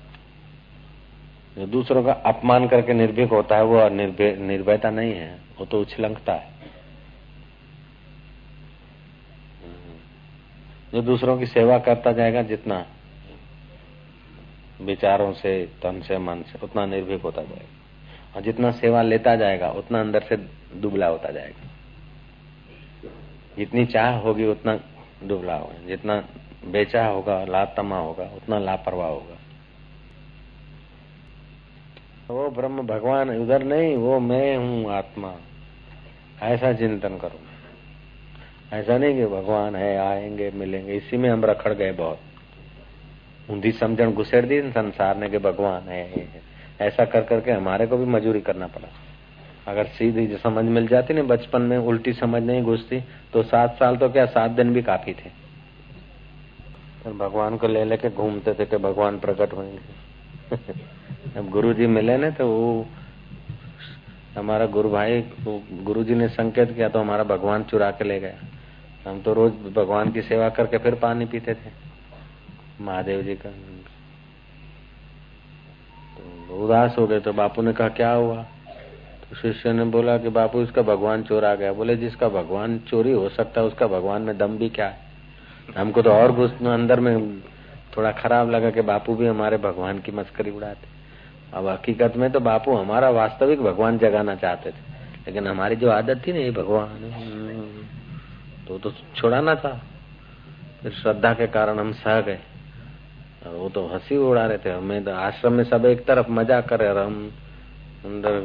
जो 1.56 1.66
दूसरों 1.66 2.02
का 2.04 2.12
अपमान 2.26 2.68
करके 2.68 2.94
निर्भीक 2.94 3.30
होता 3.30 3.56
है 3.56 3.64
वो 3.64 3.88
निर्भयता 3.88 4.90
नहीं 4.90 5.14
है 5.14 5.30
वो 5.58 5.64
तो 5.66 5.80
उछलंकता 5.80 6.32
है 6.32 6.56
जो 10.92 11.02
दूसरों 11.02 11.38
की 11.38 11.46
सेवा 11.46 11.78
करता 11.78 12.12
जाएगा 12.12 12.42
जितना 12.42 12.84
विचारों 14.83 15.33
से, 15.33 15.65
तन 15.65 16.01
से, 16.01 16.17
मन 16.17 16.41
से, 16.41 16.59
उतना 16.63 16.85
निर्भीक 16.85 17.21
होता 17.21 17.41
जाएगा। 17.41 17.83
और 18.35 18.41
जितना 18.41 18.71
सेवा 18.71 19.01
लेता 19.01 19.35
जाएगा, 19.35 19.69
उतना 19.69 20.01
अंदर 20.01 20.21
से 20.21 20.35
दुबला 20.79 21.07
होता 21.07 21.29
जाएगा। 21.29 21.69
जितनी 23.57 23.85
चाह 23.85 24.15
होगी, 24.15 24.45
उतना 24.45 24.79
दुबला 25.23 25.55
होगा। 25.55 25.87
जितना 25.87 26.25
बेचा 26.67 27.05
होगा 27.05 27.45
लातमा 27.45 27.99
होगा, 27.99 28.23
उतना 28.23 28.59
लापरवाह 28.59 29.09
होगा। 29.09 29.37
वो 32.33 32.49
ब्रह्म 32.49 32.81
भगवान, 32.81 33.29
उधर 33.29 33.63
नहीं, 33.63 33.95
वो 33.95 34.19
मैं 34.19 34.57
हूँ 34.57 34.91
आत्मा। 34.91 35.35
ऐसा 36.41 36.73
चिंतन 36.73 37.17
करो। 37.17 37.39
ऐसा 38.73 38.97
नहीं 38.97 39.15
कि 39.15 39.25
भगवान 39.25 39.75
है, 39.75 39.97
आएँगे, 39.97 40.51
मिलेंगे। 40.51 40.93
इसी 40.93 41.17
में 41.17 41.29
हम 41.29 41.45
रखड़ 41.45 41.73
गए 41.73 41.91
बहुत। 41.91 42.19
ऊंधी 43.49 43.71
समझण 43.71 44.11
घुसेड़ 44.11 44.45
दी, 44.45 44.61
संसार 44.71 45.17
ने 45.17 45.29
कि 45.29 45.37
भगवान 45.37 45.89
है 45.89 46.27
ऐसा 46.81 47.05
कर 47.05 47.23
करके 47.23 47.51
हमारे 47.51 47.87
को 47.87 47.97
भी 47.97 48.05
मजूरी 48.05 48.41
करना 48.41 48.67
पड़ा। 48.67 48.87
अगर 49.67 49.85
सीधी 49.87 50.27
समझ 50.37 50.63
मिल 50.65 50.87
जाती 50.87 51.13
ना 51.13 51.23
बचपन 51.23 51.61
में 51.61 51.77
उल्टी 51.77 52.13
समझ 52.13 52.41
नहीं 52.43 52.63
घुसती 52.63 52.99
तो 53.33 53.43
सात 53.43 53.75
साल 53.79 53.97
तो 53.97 54.09
क्या 54.09 54.25
सात 54.25 54.51
दिन 54.51 54.73
भी 54.73 54.81
काफ़ी 54.81 55.13
थे। 55.13 55.29
तो 57.03 57.13
भगवान 57.13 57.57
को 57.57 57.67
ले 57.67 57.83
लेके 57.85 58.09
घूमते 58.09 58.53
थे 58.53 58.65
कि 58.65 58.77
भगवान 58.77 59.19
प्रकट 59.19 59.53
होंगे 59.53 60.55
अब 61.37 61.49
गुरु 61.49 61.73
जी 61.73 61.87
मिले 61.87 62.17
ना 62.17 62.29
तो 62.29 62.47
वो 62.47 62.85
हमारा 64.37 64.65
गुरु 64.65 64.89
भाई 64.89 65.21
गुरु 65.83 66.03
जी 66.03 66.15
ने 66.15 66.27
संकेत 66.27 66.71
किया 66.75 66.89
तो 66.89 66.99
हमारा 66.99 67.23
भगवान 67.23 67.63
चुरा 67.63 67.91
के 67.91 68.03
ले 68.03 68.19
गया। 68.19 69.09
हम 69.09 69.21
तो 69.21 69.33
रोज 69.33 69.53
भगवान 69.75 70.11
की 70.11 70.21
सेवा 70.21 70.49
करके 70.49 70.77
फिर 70.77 70.95
पानी 70.95 71.25
पीते 71.25 71.53
थे। 71.53 71.71
महादेव 72.81 73.21
जी 73.21 73.35
का। 73.35 73.49
तो 76.17 76.65
उदास 76.65 76.95
हो 76.99 77.07
गए 77.07 77.19
तो 77.19 77.33
बापू 77.33 77.61
ने 77.61 77.73
कहा, 77.73 77.87
क्या 77.87 78.11
हुआ? 78.11 78.43
तो 79.23 79.35
शिष्य 79.35 79.73
ने 79.73 79.83
बोला 79.83 80.17
कि, 80.17 80.29
बापू, 80.29 80.61
इसका 80.61 80.81
भगवान 80.81 81.23
चोर 81.23 81.45
आ 81.45 81.55
गया। 81.55 81.73
बोले, 81.73 81.95
जिसका 81.95 82.29
भगवान 82.29 82.79
चोरी 82.79 83.11
हो 83.11 83.29
सकता 83.29 83.61
है, 83.61 83.67
उसका 83.67 83.87
भगवान 83.87 84.21
में 84.21 84.37
दम 84.37 84.57
भी 84.57 84.69
क्या 84.69 84.87
है? 84.87 84.97
हमको 85.77 86.01
तो 86.01 86.11
और 86.11 86.31
घुस 86.31 86.51
अंदर 86.51 86.99
में 86.99 87.39
थोड़ा 87.97 88.11
खराब 88.11 88.49
लगा 88.49 88.69
कि 88.69 88.81
बापू 88.81 89.15
भी 89.15 89.27
हमारे 89.27 89.57
भगवान 89.57 89.99
की 89.99 90.11
मस्करी 90.11 90.51
उड़ाते। 90.51 90.87
अब 91.53 91.67
हकीकत 91.67 92.13
में 92.17 92.31
तो 92.31 92.39
बापू 92.39 92.75
हमारा 92.75 93.09
वास्तविक 93.09 93.61
भगवान 93.61 93.97
जगाना 93.97 94.35
चाहते 94.35 94.69
थे, 94.69 94.93
लेकिन 95.27 95.47
हमारी 95.47 95.75
जो 95.75 95.89
आदत 95.89 96.23
थी 96.27 96.33
ना, 96.33 96.39
ये 96.39 96.51
भगवान। 96.51 96.89
तो 98.67 98.77
तो 98.77 98.91
छुड़ाना 99.15 99.55
था। 99.55 99.81
फिर 100.81 100.91
श्रद्धा 100.91 101.33
के 101.33 101.47
कारण 101.47 101.79
हम 101.79 101.91
सह 101.91 102.21
गए। 102.21 102.39
वो 103.48 103.68
तो 103.68 103.86
हंसी 103.86 104.16
उड़ा 104.18 104.44
रहे 104.46 104.58
थे 104.58 104.70
हमें 104.70 105.04
तो 105.04 105.12
आश्रम 105.12 105.52
में 105.52 105.64
सब 105.64 105.86
एक 105.86 106.04
तरफ 106.06 106.30
मजा 106.30 106.60
करे 106.62 106.88
और 106.88 106.98
हम 106.98 107.16
अंदर 108.04 108.40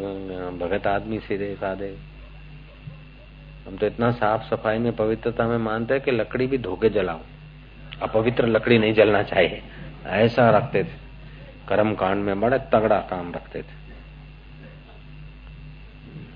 भगत 0.60 0.88
आदमी 0.88 1.20
सीधे 1.20 1.54
साधे 1.56 1.96
हम 3.68 3.78
तो 3.78 3.86
इतना 3.86 4.12
साफ 4.14 4.50
सफाई 4.50 4.78
में 4.80 4.96
पवित्रता 4.96 5.48
में 5.48 5.58
मानते 5.66 5.94
हैं 5.94 6.04
कि 6.04 6.12
लकड़ी 6.14 6.48
भी 6.48 6.58
धोके 6.60 6.90
जलाओ 6.92 7.20
अपवित्र 8.02 8.48
लकड़ी 8.48 8.78
नहीं 8.78 8.94
जलना 8.94 9.24
चाहिए 9.26 9.62
ऐसा 10.18 10.50
रखते 10.50 10.84
थे 10.84 11.02
कर्म 11.68 11.94
कांड 11.96 12.24
में 12.24 12.40
बड़े 12.40 12.60
तगड़ा 12.74 13.00
काम 13.10 13.32
रखते 13.34 13.62
थे 13.62 13.82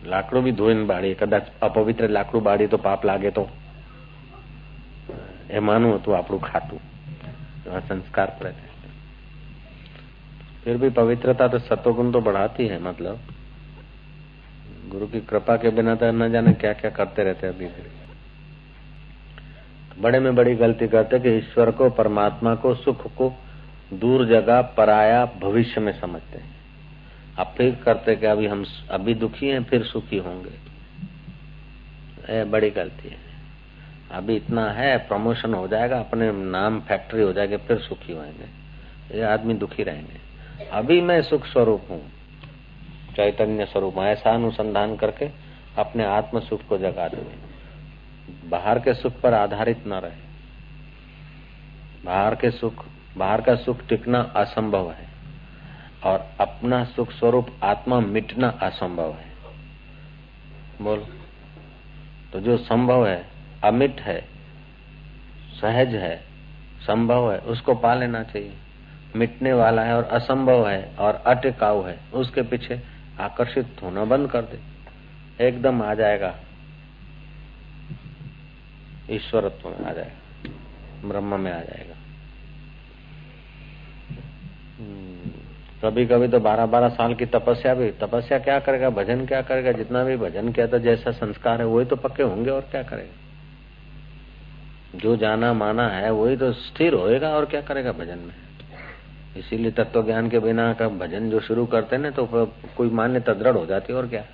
લાકડું 0.06 0.44
બી 0.44 0.52
ધોઈને 0.52 0.86
બાળી 0.86 1.16
કદાચ 1.16 1.48
અપવિત્ર 1.62 2.08
લાકડું 2.10 2.44
બાળી 2.44 2.68
તો 2.68 2.78
પાપ 2.78 3.02
લાગે 3.04 3.32
તો 3.32 3.44
એ 5.52 5.60
માનું 5.60 5.96
હતું 5.96 6.14
આપણું 6.16 6.42
ખાતું 6.42 6.82
संस्कार 7.65 8.37
पड़े 8.41 8.51
थे। 8.51 8.71
फिर 10.65 10.77
भी 10.77 10.91
पवित्रता 10.91 11.49
तो 11.49 11.59
सत्वगुण 11.59 12.13
तो 12.13 12.21
बढ़ाती 12.21 12.67
है 12.67 12.83
मतलब। 12.83 13.21
गुरु 14.89 15.07
की 15.07 15.21
कृपा 15.21 15.57
के 15.57 15.71
बिना 15.71 15.95
तो 15.95 16.11
न 16.13 16.31
जाने 16.33 16.53
क्या 16.53 16.73
क्या 16.73 16.91
करते 16.91 17.25
रहते 17.25 17.47
अभी 17.47 17.67
भी। 17.67 17.91
बड़े 20.01 20.19
में 20.21 20.35
बड़ी 20.35 20.55
गलती 20.55 20.89
करते 20.89 21.19
कि 21.21 21.31
ईश्वर 21.31 21.71
को, 21.71 21.91
परमात्मा 21.91 22.55
को, 22.55 22.75
सुख 22.75 23.07
को 23.15 23.33
दूर 23.93 24.25
जगह, 24.27 24.63
पराया, 24.77 25.25
भविष्य 25.41 25.81
में 25.81 25.93
समझते 26.01 26.39
हैं। 26.39 26.51
अब 27.39 27.55
फिर 27.57 27.75
करते 27.75 28.17
कि 28.17 28.27
अभी 28.27 28.47
हम, 28.47 28.65
अभी 28.91 29.15
दुखी 29.15 29.49
हैं, 29.49 29.63
फिर 29.65 29.85
सुखी 29.85 30.19
होंगे। 30.19 30.55
बड़ी 32.45 32.71
गलती 32.71 33.09
है। 33.09 33.22
अभी 34.13 34.37
इतना 34.37 34.71
है 34.71 34.97
प्रमोशन 34.99 35.55
हो 35.55 35.67
जाएगा, 35.69 35.99
अपने 35.99 36.31
नाम 36.33 36.81
फैक्ट्री 36.81 37.23
हो 37.23 37.33
जाएगी, 37.33 37.57
फिर 37.59 37.79
सुखी 37.79 38.13
होंगे 38.13 38.49
ये 39.15 39.23
आदमी 39.25 39.55
दुखी 39.55 39.83
रहेंगे। 39.83 40.21
अभी 40.73 41.01
मैं 41.01 41.21
सुख 41.23 41.47
स्वरूप 41.47 41.87
हूँ, 41.91 42.03
चैतन्य 43.17 43.65
स्वरूप 43.67 43.99
ऐसा 43.99 44.35
अनुसंधान 44.35 44.97
करके 44.97 45.31
अपने 45.79 46.05
आत्म 46.05 46.41
सुख 46.41 46.67
को 46.69 46.79
जगा 46.79 47.09
देंगे। 47.09 48.49
बाहर 48.49 48.79
के 48.79 48.95
सुख 48.95 49.21
पर 49.21 49.35
आधारित 49.35 49.87
न 49.87 49.93
रहे। 49.95 50.31
बाहर 52.05 52.35
के 52.35 52.51
सुख, 52.51 52.85
बाहर 53.17 53.41
का 53.41 53.55
सुख 53.55 53.87
टिकना 53.89 54.21
असंभव 54.37 54.91
है, 54.91 55.09
और 56.05 56.27
अपना 56.41 56.85
सुख 56.85 57.11
स्वरूप 57.11 57.49
आत्मा 57.63 58.01
मिटना 58.01 58.49
असंभव 58.63 59.13
है। 59.13 59.31
बोल। 60.83 61.05
तो 62.33 62.41
जो 62.41 62.57
संभव 62.57 63.07
है 63.07 63.25
अमिट 63.65 64.01
है, 64.01 64.25
सहज 65.61 65.95
है, 65.95 66.17
संभव 66.81 67.33
है, 67.33 67.39
उसको 67.39 67.75
पा 67.75 67.95
लेना 67.95 68.23
चाहिए। 68.23 68.53
मिटने 69.17 69.53
वाला 69.53 69.83
है 69.83 69.97
और 69.97 70.05
असंभव 70.05 70.69
है 70.69 70.97
और 70.99 71.15
अटकाऊ 71.15 71.83
है, 71.83 71.99
उसके 72.15 72.43
पीछे 72.43 72.81
आकर्षित 73.21 73.77
होना 73.83 74.05
बंद 74.05 74.31
कर 74.31 74.43
दे। 74.43 74.73
एकदम 75.47 75.83
आ 75.83 75.95
जाएगा। 75.95 76.35
ईश्वरत्व 79.11 79.69
में 79.69 79.85
आ 79.85 79.93
जाएगा। 79.93 80.49
ब्रह्म 81.09 81.41
में 81.41 81.53
आ 81.53 81.61
जाएगा। 81.61 81.95
कभी 85.85 86.07
कभी 86.07 86.29
तो 86.29 86.41
बारह 86.41 86.67
बारह 86.67 86.89
साल 86.89 87.15
की 87.15 87.27
तपस्या 87.27 87.75
भी, 87.75 87.91
तपस्या 87.91 88.39
क्या 88.39 88.61
करेगा, 88.61 88.91
भजन 88.91 89.27
क्या 89.27 89.43
करेगा, 89.43 89.73
जितना 89.73 90.05
भी 90.05 90.17
भजन 90.17 90.53
किया 90.53 90.67
था, 90.67 90.79
जैसा 90.79 91.11
संस्कार 91.11 91.61
है, 91.61 91.67
वही 91.67 91.85
तो 91.85 91.97
पक्के 91.97 92.23
होंगे 92.23 92.51
और 92.51 92.61
क्या 92.61 92.83
करेगा? 92.83 93.22
जो 94.95 95.17
जाना 95.17 95.53
माना 95.53 95.89
है, 95.89 96.11
वही 96.11 96.37
तो 96.37 96.53
स्थिर 96.53 96.95
होएगा 96.95 97.29
और 97.29 97.45
क्या 97.45 97.61
करेगा 97.61 97.93
भजन 97.93 98.19
में? 98.19 98.35
इसीलिए 99.37 99.71
तत्व 99.71 100.05
ज्ञान 100.05 100.29
के 100.29 100.39
बिना 100.39 100.73
का 100.73 100.89
भजन 100.89 101.31
जो 101.31 101.41
शुरू 101.41 101.67
करते 101.67 101.97
ना 101.97 102.11
तो 102.11 102.29
कोई 102.77 102.91
मान्यता 102.91 103.33
दृढ़ 103.33 103.57
हो 103.57 103.67
जाती 103.67 103.93
और 103.93 104.07
क्या? 104.07 104.25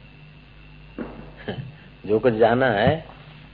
जो 2.07 2.19
कुछ 2.19 2.35
जाना 2.35 2.67
है, 2.67 3.05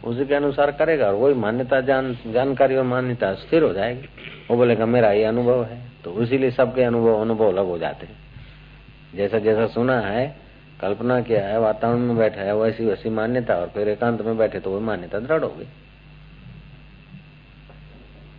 उसी 0.05 0.27
के 0.27 0.35
अनुसार 0.35 0.71
करेगा, 0.71 1.07
और 1.07 1.15
वही 1.15 1.35
मान्यता 1.35 1.81
जान, 1.81 2.19
जानकारी 2.27 2.77
और 2.77 2.85
मान्यता 2.85 3.35
स्थिर 3.35 3.63
हो 3.63 3.73
जाएगी। 3.73 4.09
वो 4.51 4.57
बोलेगा, 4.57 4.87
मेरा 4.87 5.13
ये 5.13 5.25
अनुभव 5.25 5.65
है। 5.65 5.79
तो 6.05 6.23
इसीलिए 6.23 6.51
सबके 6.51 6.83
अनुभव 6.83 7.21
अनुभव 7.21 7.49
अलग 7.49 7.67
हो 7.67 7.79
जाते 7.79 8.07
हैं। 8.07 8.17
जैसा 9.15 9.39
जैसा 9.39 9.67
सुना 9.67 10.01
है, 10.01 10.37
कल्पना 10.81 11.21
किया 11.21 11.49
है, 11.49 11.61
वातावरण 11.61 11.99
में 11.99 12.17
बैठा 12.17 12.41
है 12.41 12.57
वैसी 12.57 12.85
वैसी 12.85 13.11
मान्यता, 13.11 13.55
और 13.55 13.67
फिर 13.67 13.89
एकांत 13.89 14.23
में 14.23 14.39
बैठे 14.39 14.61
तो 14.61 14.71
वही 14.71 14.85
मान्यता 14.85 15.19
दृढ़ 15.19 15.43
हो 15.43 15.55
गई। 15.59 15.67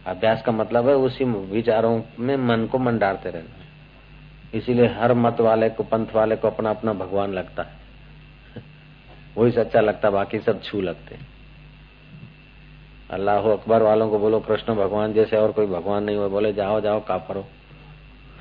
अभ्यास 0.07 0.41
का 0.41 0.51
मतलब 0.51 0.89
है 0.89 0.95
उसी 0.95 1.23
विचारों 1.25 2.01
में 2.19 2.35
मन 2.37 2.65
को 2.65 2.77
मंडारते 2.77 3.29
रहना। 3.29 4.57
इसीलिए 4.57 4.87
हर 4.87 5.13
मत 5.13 5.41
वाले 5.41 5.69
को, 5.69 5.83
पंथ 5.83 6.05
वाले 6.15 6.35
को 6.35 6.47
अपना 6.47 6.69
अपना 6.69 6.93
भगवान 6.93 7.33
लगता 7.33 7.63
है। 7.63 7.71
वही 9.37 9.51
सच्चा 9.51 9.81
लगता, 9.81 10.09
बाकी 10.09 10.39
सब 10.39 10.61
छू 10.63 10.81
लगते। 10.81 11.17
अल्लाह 13.09 13.39
अकबर 13.39 13.81
वालों 13.81 14.09
को 14.09 14.19
बोलो, 14.19 14.39
कृष्ण 14.39 14.75
भगवान 14.75 15.13
जैसे 15.13 15.37
और 15.37 15.51
कोई 15.51 15.65
भगवान 15.65 16.03
नहीं 16.03 16.15
हुआ। 16.15 16.27
बोले, 16.27 16.53
जाओ 16.53 16.81
जाओ 16.81 16.99
काफरो 16.99 17.45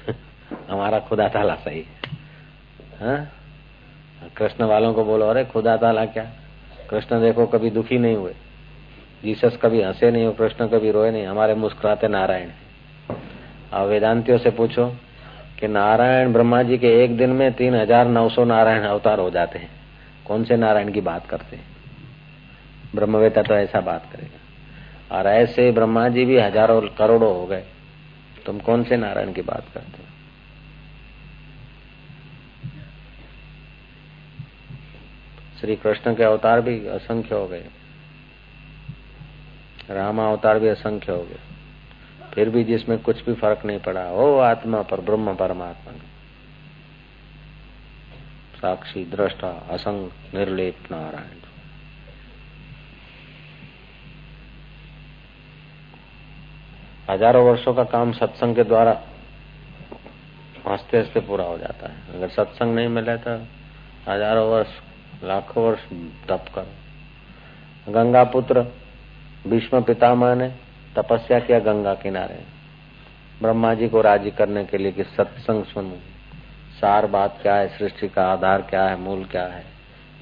हमारा 0.71 0.99
खुदा 0.99 1.29
ताला 1.29 1.55
सही 1.55 1.87
है। 3.01 3.33
कृष्ण 4.37 4.65
वालों 4.65 4.95
को 4.95 5.05
बोलो, 5.05 5.27
अरे 5.27 5.45
खुदा 5.45 5.77
ताला 5.77 6.05
क्या? 6.07 6.31
कृष्ण 6.91 7.21
देखो, 7.21 7.47
कभी 7.47 7.71
दुखी 7.71 7.99
नहीं 7.99 8.17
हुए। 8.17 8.35
जीसस 9.25 9.59
कभी 9.63 9.83
हंसे 9.83 10.11
नहीं 10.11 10.25
हो 10.27 10.33
कृष्ण 10.33 10.67
कभी 10.69 10.91
रोए 10.91 11.11
नहीं, 11.11 11.27
हमारे 11.27 11.55
मुस्कुराते 11.55 12.09
नारायण। 12.09 12.49
अब 13.73 13.87
वेदांतियों 13.89 14.39
से 14.39 14.51
पूछो 14.51 14.87
कि 15.61 15.69
नारायण 15.69 16.33
ब्रह्मा 16.33 16.63
जी 16.63 16.79
के 16.79 16.89
एक 17.05 17.17
दिन 17.17 17.31
में 17.31 17.53
तीन 17.53 17.75
हज़ार 17.75 18.09
नौ 18.09 18.29
सौ 18.29 18.45
नारायण 18.45 18.85
अवतार 18.85 19.19
हो 19.19 19.31
जाते 19.31 19.59
हैं। 19.59 19.71
कौन 20.27 20.45
से 20.45 20.57
नारायण 20.57 20.93
की 20.93 21.01
बात 21.01 21.27
करते 21.27 21.57
हैं? 21.57 21.65
ब्रह्मवेता 22.95 23.43
तो 23.43 23.55
ऐसा 23.55 23.81
बात 23.81 24.09
करेगा। 24.13 25.17
और 25.17 25.27
ऐसे 25.27 25.71
ब्रह्मा 25.73 26.09
जी 26.09 26.25
भी 26.25 26.39
हज़ारों 26.39 26.81
करोड़ों 26.99 27.35
हो 27.35 27.47
गए। 27.47 27.65
तुम 28.47 28.59
कौन 28.59 28.85
से 28.85 28.97
नारायण 28.97 29.33
की 29.33 29.43
बात 29.43 29.65
करते 29.75 29.99
हो? 29.99 30.09
श्री 35.61 35.77
कृष्ण 35.77 36.15
के 36.15 36.25
अवतार 36.25 36.61
भी 36.61 36.77
असंख्य 36.89 37.35
हो 37.35 37.47
गए। 37.47 37.65
राम 39.91 40.21
अवतार 40.21 40.59
भी 40.59 40.69
असंख्य 40.69 41.13
हो 41.13 41.23
गए। 41.23 41.41
फिर 42.35 42.49
भी 42.49 42.65
जिसमें 42.65 42.99
कुछ 42.99 43.25
भी 43.25 43.35
फ़र्क 43.35 43.65
नहीं 43.65 43.79
पड़ा 43.79 44.09
हो 44.09 44.39
आत्मा 44.39 44.83
पर, 44.83 45.01
ब्रह्म 45.01 45.35
परमात्मा। 45.35 45.93
साक्षी, 48.59 49.05
दृष्टा, 49.05 49.49
असंग, 49.71 50.11
निर्लेप, 50.35 50.77
नारायण। 50.91 51.43
हज़ारों 57.11 57.45
वर्षों 57.45 57.75
का 57.75 57.85
काम 57.85 58.13
सत्संग 58.13 58.57
के 58.57 58.65
द्वारा 58.65 58.93
हँसते 60.67 60.99
हँसते 60.99 61.21
पूरा 61.21 61.45
हो 61.45 61.59
जाता 61.59 61.89
है। 61.89 62.17
अगर 62.17 62.29
सत्संग 62.29 62.75
नहीं 62.75 62.89
मिले 62.89 63.17
तो 63.17 63.35
हज़ारों 64.09 64.47
वर्ष, 64.49 64.69
लाखों 65.25 65.65
वर्ष 65.65 65.83
तप 66.29 66.45
कर। 66.55 67.93
गंगा 67.93 68.25
पुत्र 68.25 68.63
भीष्म 69.47 69.83
पितामह 69.83 70.35
ने 70.35 70.49
तपस्या 70.97 71.39
किया 71.39 71.59
गंगा 71.59 71.95
किनारे। 71.95 72.43
ब्रह्मा 73.43 73.75
जी 73.75 73.89
को 73.89 74.01
राज़ी 74.01 74.31
करने 74.31 74.65
के 74.65 74.79
लिए 74.79 74.93
कि 74.93 75.05
सत्संग 75.05 75.65
सुनो। 75.65 75.97
सार 76.81 77.07
बात 77.07 77.39
क्या 77.43 77.55
है, 77.55 77.69
सृष्टि 77.69 78.09
का 78.09 78.33
आधार 78.33 78.63
क्या 78.63 78.85
है, 78.85 78.97
मूल 78.97 79.25
क्या 79.25 79.47
है? 79.47 79.65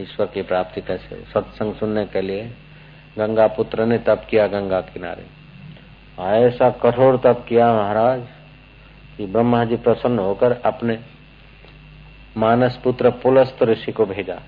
ईश्वर 0.01 0.27
की 0.27 0.43
प्राप्ति 0.43 0.81
कैसे 0.81 1.25
सत्संग 1.35 1.75
सुनने 1.75 2.07
के 2.07 2.21
लिए 2.21 2.45
गंगा 3.19 3.47
पुत्र 3.47 3.87
ने 3.87 3.99
तप 3.99 4.27
किया 4.31 4.47
गंगा 4.47 4.81
किनारे। 4.81 5.27
ऐसा 6.21 6.71
कठोर 6.71 7.17
तप 7.17 7.47
किया 7.49 7.73
महाराज 7.73 8.23
कि 9.17 9.27
ब्रह्मा 9.27 9.65
जी 9.65 9.77
प्रसन्न 9.77 10.19
होकर 10.19 10.53
अपने 10.53 10.99
मानस 12.37 12.77
पुत्र 12.85 13.11
पुलस्त 13.11 13.63
ऋषि 13.63 13.93
को 13.93 14.07
भेजा। 14.07 14.41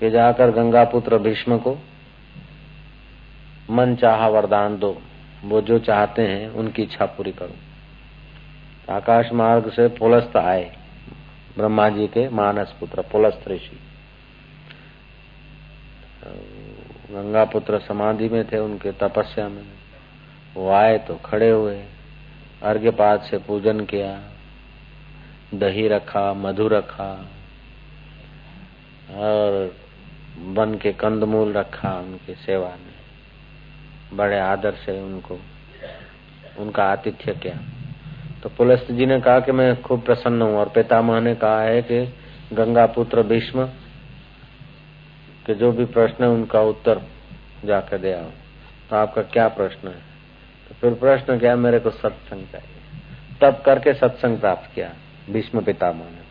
कि 0.00 0.10
जाकर 0.10 0.50
गंगा 0.50 0.84
पुत्र 0.84 1.18
भीष्म 1.18 1.58
को 1.58 1.78
मन 3.70 3.94
चाह 3.96 4.26
वरदान 4.26 4.78
दो, 4.78 5.02
वो 5.44 5.60
जो 5.60 5.78
चाहते 5.78 6.22
हैं, 6.22 6.48
उनकी 6.48 6.82
इच्छा 6.82 7.06
पूरी 7.06 7.32
करो। 7.32 7.54
आकाश 8.92 9.32
मार्ग 9.32 9.70
से 9.70 9.88
पुलस्त 9.88 10.36
आए, 10.36 10.76
ब्रह्मा 11.56 11.88
जी 11.88 12.06
के 12.06 12.28
मानस 12.28 12.74
पुत्र, 12.80 13.02
पुलस्त 13.02 13.48
ऋषि। 13.48 13.78
गंगा 17.10 17.44
पुत्र 17.44 17.78
समाधि 17.78 18.28
में 18.28 18.44
थे, 18.52 18.58
उनके 18.58 18.92
तपस्या 18.92 19.48
में। 19.48 19.64
वो 20.54 20.70
आए 20.70 20.98
तो 20.98 21.14
खड़े 21.14 21.50
हुए 21.50 21.84
अर्घ्यपात 22.62 23.22
से 23.22 23.38
पूजन 23.38 23.80
किया, 23.80 24.20
दही 25.54 25.88
रखा, 25.88 26.32
मधु 26.34 26.68
रखा, 26.68 27.12
और 29.14 29.76
बन 30.38 30.74
के 30.74 30.92
कंदमूल 30.92 31.52
रखा, 31.52 31.98
उनकी 31.98 32.34
सेवा 32.34 32.68
में। 32.68 32.91
बड़े 34.12 34.40
आदर 34.40 34.72
से 34.72 35.00
उनको, 35.00 35.38
उनका 36.58 36.84
आतिथ्य 36.84 37.32
किया। 37.32 37.54
तो 38.42 38.48
पुलिस 38.48 38.90
जी 38.90 39.06
ने 39.06 39.20
कहा 39.20 39.40
कि 39.40 39.52
मैं 39.52 39.82
खूब 39.82 40.02
प्रसन्न 40.02 40.42
हूँ 40.42 40.56
और 40.56 40.68
पितामह 40.68 41.20
ने 41.20 41.34
कहा 41.34 41.60
है 41.60 41.82
कि 41.82 42.14
गंगा 42.52 42.86
पुत्र 42.86 43.22
भीष्म, 43.22 43.66
के 45.46 45.54
जो 45.54 45.72
भी 45.72 45.84
प्रश्न 45.84 46.24
है 46.24 46.30
उनका 46.30 46.60
उत्तर 46.60 47.00
जाकर 47.64 47.98
दे 47.98 48.12
आओ। 48.12 48.30
तो 48.90 48.96
आपका 48.96 49.22
क्या 49.22 49.48
प्रश्न 49.48 49.88
है? 49.88 49.94
तो 50.68 50.74
फिर 50.74 50.94
प्रश्न 50.94 51.38
क्या, 51.38 51.56
मेरे 51.56 51.78
को 51.78 51.90
सत्संग 51.90 52.46
चाहिए। 52.46 53.00
तब 53.40 53.62
करके 53.66 53.94
सत्संग 53.94 54.38
प्राप्त 54.38 54.74
किया, 54.74 54.92
भीष्म 55.30 55.60
पितामह 55.60 56.04
ने। 56.04 56.22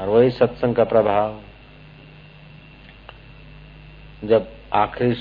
और 0.00 0.08
वही 0.08 0.30
सत्संग 0.30 0.74
का 0.74 0.84
प्रभाव, 0.84 1.40
जब 4.24 4.48
आखिरी 4.72 5.14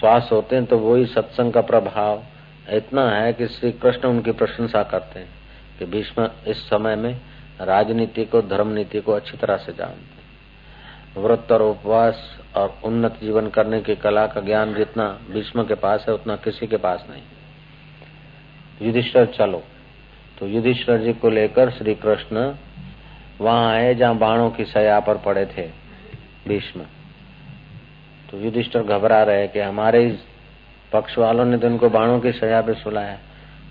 श्वास 0.00 0.28
होते 0.32 0.56
हैं 0.56 0.64
तो 0.66 0.78
वही 0.78 1.06
सत्संग 1.06 1.52
का 1.52 1.60
प्रभाव 1.60 2.22
इतना 2.70 3.10
है 3.10 3.32
कि 3.32 3.46
श्री 3.46 3.72
कृष्ण 3.72 4.08
उनकी 4.08 4.32
प्रशंसा 4.32 4.82
करते 4.82 5.20
हैं 5.20 5.28
कि 5.78 5.84
भीष्म 5.84 6.30
इस 6.46 6.56
समय 6.56 6.96
में 6.96 7.20
राजनीति 7.60 8.24
को 8.24 8.42
धर्म 8.42 8.68
नीति 8.68 9.00
को 9.00 9.12
अच्छी 9.12 9.36
तरह 9.36 9.56
से 9.56 9.72
जानते 9.72 9.96
हैं। 9.96 10.18
व्रत 11.22 11.52
और 11.52 11.62
उपवास 11.62 12.38
और 12.56 12.78
उन्नत 12.84 13.18
जीवन 13.20 13.48
करने 13.48 13.80
की 13.80 13.94
कला 13.96 14.26
का 14.26 14.40
ज्ञान 14.40 14.74
जितना 14.74 15.18
भीष्म 15.30 15.64
के 15.64 15.74
पास 15.74 16.04
है, 16.08 16.14
उतना 16.14 16.36
किसी 16.36 16.66
के 16.66 16.76
पास 16.76 17.06
नहीं। 17.10 17.22
युधिष्ठर, 18.82 19.26
चलो। 19.26 19.62
तो 20.38 20.46
युधिष्ठर 20.46 20.98
जी 20.98 21.12
को 21.12 21.30
लेकर 21.30 21.70
श्री 21.70 21.94
कृष्ण 21.94 22.54
वहाँ 23.40 23.72
आए 23.74 23.94
जहाँ 23.94 24.18
बाणों 24.18 24.50
की 24.50 24.64
सया 24.64 25.00
पर 25.00 25.16
पड़े 25.16 25.46
थे, 25.46 25.70
भीष्म। 26.48 26.80
तो 28.30 28.38
युधिष्ठर 28.38 28.82
घबरा 28.82 29.22
रहे 29.22 29.48
कि 29.48 29.60
हमारे 29.60 30.18
पक्ष 30.92 31.18
वालों 31.18 31.44
ने 31.44 31.58
तो 31.58 31.66
उनको 31.66 31.88
बाणों 31.88 32.20
की 32.20 32.32
सजा 32.32 32.60
पे 32.60 32.74
सुलाया। 32.74 33.18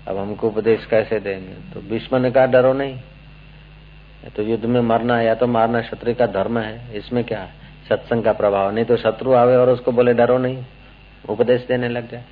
अब 0.08 0.16
हमको 0.16 0.48
उपदेश 0.48 0.86
कैसे 0.86 1.20
देंगे? 1.20 1.74
तो 1.74 1.80
भीष्म 1.80 2.16
ने 2.16 2.30
कहा, 2.30 2.46
डरो 2.46 2.72
नहीं। 2.72 2.98
तो 4.36 4.42
युद्ध 4.42 4.64
में 4.64 4.80
मरना 4.80 5.20
या 5.22 5.34
तो 5.34 5.46
मारना 5.46 5.80
क्षत्रिय 5.80 6.14
का 6.14 6.26
धर्म 6.26 6.58
है। 6.58 6.96
इसमें 6.96 7.24
क्या 7.24 7.48
सत्संग 7.88 8.22
का 8.22 8.32
प्रभाव। 8.32 8.70
नहीं 8.70 8.84
तो 8.84 8.96
शत्रु 8.96 9.32
आवे 9.32 9.56
और 9.56 9.70
उसको 9.70 9.92
बोले, 9.92 10.14
डरो 10.14 10.38
नहीं। 10.38 10.64
उपदेश 11.28 11.66
देने 11.66 11.88
लग 11.88 12.10
जाए। 12.10 12.24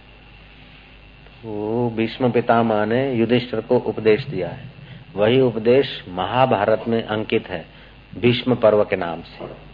वो 1.45 1.91
भीष्म 1.91 2.31
पितामह 2.31 2.85
ने 2.85 3.13
युधिष्ठर 3.13 3.61
को 3.61 3.79
उपदेश 3.79 4.27
दिया 4.27 4.49
है। 4.49 4.65
वही 5.17 5.41
उपदेश 5.41 6.05
महाभारत 6.09 6.85
में 6.89 7.03
अंकित 7.03 7.49
है, 7.49 7.65
भीष्म 8.19 8.55
पर्व 8.55 8.85
के 8.85 8.97
नाम 8.97 9.21
से। 9.21 9.66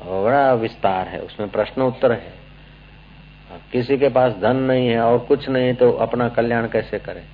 बड़ा 0.00 0.52
विस्तार 0.52 1.08
है, 1.08 1.20
उसमें 1.20 1.48
प्रश्न 1.48 1.82
उत्तर 1.82 2.12
है 2.12 2.46
किसी 3.72 3.98
के 3.98 4.08
पास 4.08 4.32
धन 4.32 4.56
नहीं 4.56 4.88
है 4.88 5.00
और 5.00 5.18
कुछ 5.18 5.48
नहीं 5.48 5.74
तो 5.74 5.92
अपना 5.92 6.28
कल्याण 6.28 6.68
कैसे 6.68 6.98
करे? 6.98 7.24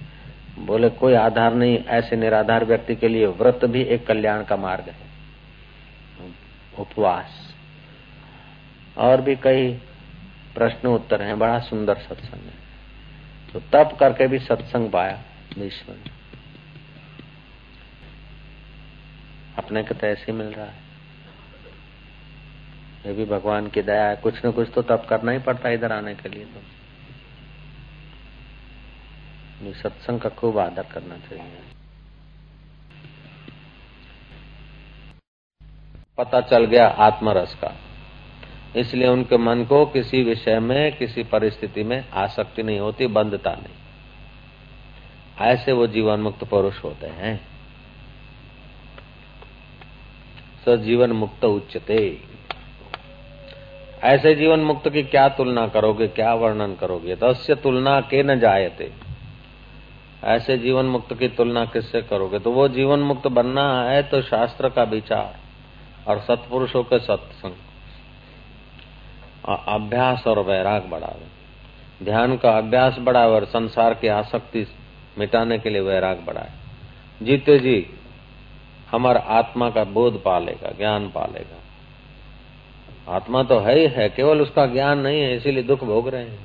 बोले, 0.58 0.88
कोई 0.88 1.14
आधार 1.14 1.54
नहीं, 1.54 1.78
ऐसे 1.78 2.16
निराधार 2.16 2.64
व्यक्ति 2.64 2.96
के 2.96 3.08
लिए 3.08 3.26
व्रत 3.26 3.60
भी 3.64 3.82
एक 3.82 4.06
कल्याण 4.06 4.44
का 4.44 4.56
मार्ग 4.56 4.84
है। 4.84 5.12
उपवास। 6.78 7.54
और 8.98 9.20
भी 9.20 9.36
कई 9.36 9.74
प्रश्न 10.54 10.88
उत्तर 10.88 11.22
हैं, 11.22 11.38
बड़ा 11.38 11.58
सुंदर 11.58 11.94
सत्संग 11.94 12.40
है। 12.40 12.62
तो 13.52 13.60
तप 13.60 13.96
करके 14.00 14.26
भी 14.26 14.38
सत्संग 14.38 14.90
पाया 14.90 15.22
विश्व 15.58 15.92
ने। 15.92 16.10
अपने 19.58 19.82
को 19.82 19.94
तो 19.94 20.06
ऐसे 20.06 20.32
मिल 20.32 20.46
रहा 20.46 20.66
है। 20.66 20.81
ये 23.06 23.12
भी 23.12 23.24
भगवान 23.24 23.68
की 23.68 23.82
दया 23.82 24.08
है। 24.08 24.16
कुछ 24.16 24.46
न 24.46 24.50
कुछ 24.50 24.68
तो 24.74 24.82
तप 24.82 25.06
करना 25.10 25.32
ही 25.32 25.38
पड़ता 25.38 25.68
है 25.68 25.74
इधर 25.74 25.92
आने 25.92 26.14
के 26.14 26.28
लिए 26.28 26.44
तो। 26.44 26.60
सत्संग 29.72 30.20
का 30.20 30.28
खूब 30.28 30.58
आदर 30.58 30.82
करना 30.82 31.16
चाहिए। 31.16 31.58
पता 36.18 36.40
चल 36.40 36.64
गया 36.64 36.86
आत्मरस 36.86 37.54
का। 37.54 37.76
इसलिए 38.76 39.08
उनके 39.08 39.36
मन 39.36 39.64
को 39.64 39.86
किसी 39.86 40.22
विषय 40.22 40.60
में, 40.60 40.96
किसी 40.96 41.22
परिस्थिति 41.22 41.82
में 41.82 42.08
आसक्ति 42.10 42.62
नहीं 42.62 42.80
होती, 42.80 43.06
बंधता 43.06 43.52
नहीं। 43.52 43.74
ऐसे 45.38 45.72
वो 45.72 45.86
जीवन 45.86 46.20
मुक्त 46.20 46.44
पुरुष 46.44 46.84
होते 46.84 47.06
हैं। 47.06 47.40
सजीवन 50.64 51.12
मुक्त 51.12 51.44
उच्चते। 51.44 52.31
ऐसे 54.02 54.34
जीवन 54.34 54.60
मुक्त 54.60 54.88
की 54.88 55.02
क्या 55.02 55.28
तुलना 55.28 55.66
करोगे, 55.68 56.06
क्या 56.08 56.34
वर्णन 56.34 56.74
करोगे? 56.74 57.16
तस्य 57.16 57.54
तुलना 57.54 58.00
के 58.00 58.22
न 58.22 58.38
जायते। 58.40 58.90
ऐसे 60.24 60.58
जीवन 60.58 60.84
मुक्त 60.84 61.14
की 61.14 61.28
तुलना 61.28 61.64
किससे 61.64 62.02
करोगे? 62.02 62.38
तो 62.38 62.52
वो 62.52 62.68
जीवन 62.68 62.98
मुक्त 62.98 63.26
बनना 63.28 63.82
है 63.82 64.02
तो 64.02 64.22
शास्त्र 64.22 64.68
का 64.68 64.82
विचार 64.82 65.36
और 66.06 66.18
सत्पुरुषों 66.18 66.82
के 66.82 66.98
सत्संग। 66.98 67.54
अभ्यास 69.48 70.26
और 70.26 70.38
वैराग 70.38 70.82
बढ़ावे। 70.82 72.04
ध्यान 72.04 72.36
का 72.36 72.50
अभ्यास 72.50 72.96
बढ़ावे 72.98 73.34
और 73.34 73.44
संसार 73.44 73.94
की 73.94 74.08
आसक्ति 74.08 74.66
मिटाने 75.18 75.58
के 75.58 75.70
लिए 75.70 75.80
वैराग 75.80 76.24
बढ़ाए। 76.26 76.50
जीते 77.22 77.58
जी, 77.58 77.86
हमारा 78.90 79.20
आत्मा 79.20 79.70
का 79.70 79.84
बोध 79.84 80.22
पालेगा, 80.22 80.70
ज्ञान 80.70 81.08
पालेगा। 81.08 81.61
आत्मा 83.12 83.42
तो 83.42 83.58
है 83.58 83.78
ही 83.78 83.86
है, 83.86 84.08
केवल 84.08 84.40
उसका 84.40 84.66
ज्ञान 84.66 84.98
नहीं 84.98 85.20
है, 85.20 85.36
इसीलिए 85.36 85.62
दुख 85.62 85.84
भोग 85.84 86.08
रहे 86.08 86.22
हैं। 86.22 86.38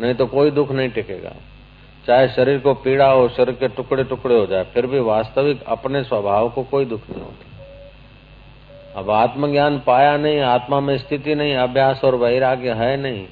नहीं 0.00 0.14
तो 0.14 0.26
कोई 0.26 0.50
दुख 0.50 0.70
नहीं 0.70 0.88
टिकेगा। 0.88 1.32
चाहे 2.06 2.28
शरीर 2.28 2.58
को 2.58 2.74
पीड़ा 2.74 3.10
हो, 3.10 3.28
शरीर 3.28 3.54
के 3.54 3.68
टुकड़े 3.68 4.04
टुकड़े 4.04 4.38
हो 4.38 4.46
जाए, 4.46 4.64
फिर 4.64 4.86
भी 4.86 5.00
वास्तविक 5.00 5.62
अपने 5.62 6.04
स्वभाव 6.04 6.48
को 6.48 6.62
कोई 6.62 6.84
दुख 6.84 7.00
नहीं 7.10 7.22
होता। 7.22 7.48
अब 9.00 9.10
आत्मज्ञान 9.10 9.82
पाया 9.86 10.16
नहीं, 10.16 10.40
आत्मा 10.40 10.80
में 10.80 10.98
स्थिति 10.98 11.34
नहीं, 11.34 11.54
अभ्यास 11.54 12.04
और 12.04 12.14
वैराग्य 12.14 12.70
है 12.70 12.96
नहीं। 12.96 13.26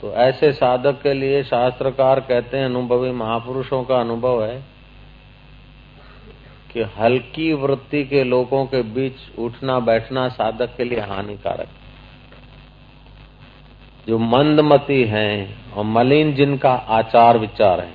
तो 0.00 0.12
ऐसे 0.12 0.52
साधक 0.52 1.02
के 1.02 1.14
लिए 1.14 1.44
शास्त्रकार 1.44 2.20
कहते 2.20 2.56
हैं, 2.58 2.64
अनुभवी 2.64 3.10
महापुरुषों 3.10 3.84
का 3.84 3.96
अनुभव 3.96 4.44
है 4.44 4.73
कि 6.74 6.82
हल्की 6.98 7.52
वृत्ति 7.52 8.04
के 8.04 8.24
लोगों 8.24 8.64
के 8.66 8.82
बीच 8.82 9.38
उठना 9.38 9.78
बैठना 9.80 10.28
साधक 10.28 10.76
के 10.76 10.84
लिए 10.84 11.00
हानिकारक। 11.00 11.68
जो 14.08 14.18
मंदमती 14.18 15.02
हैं 15.04 15.72
और 15.72 15.84
मलिन 15.84 16.34
जिनका 16.34 16.72
आचार 16.72 17.38
विचार 17.38 17.80
है, 17.80 17.92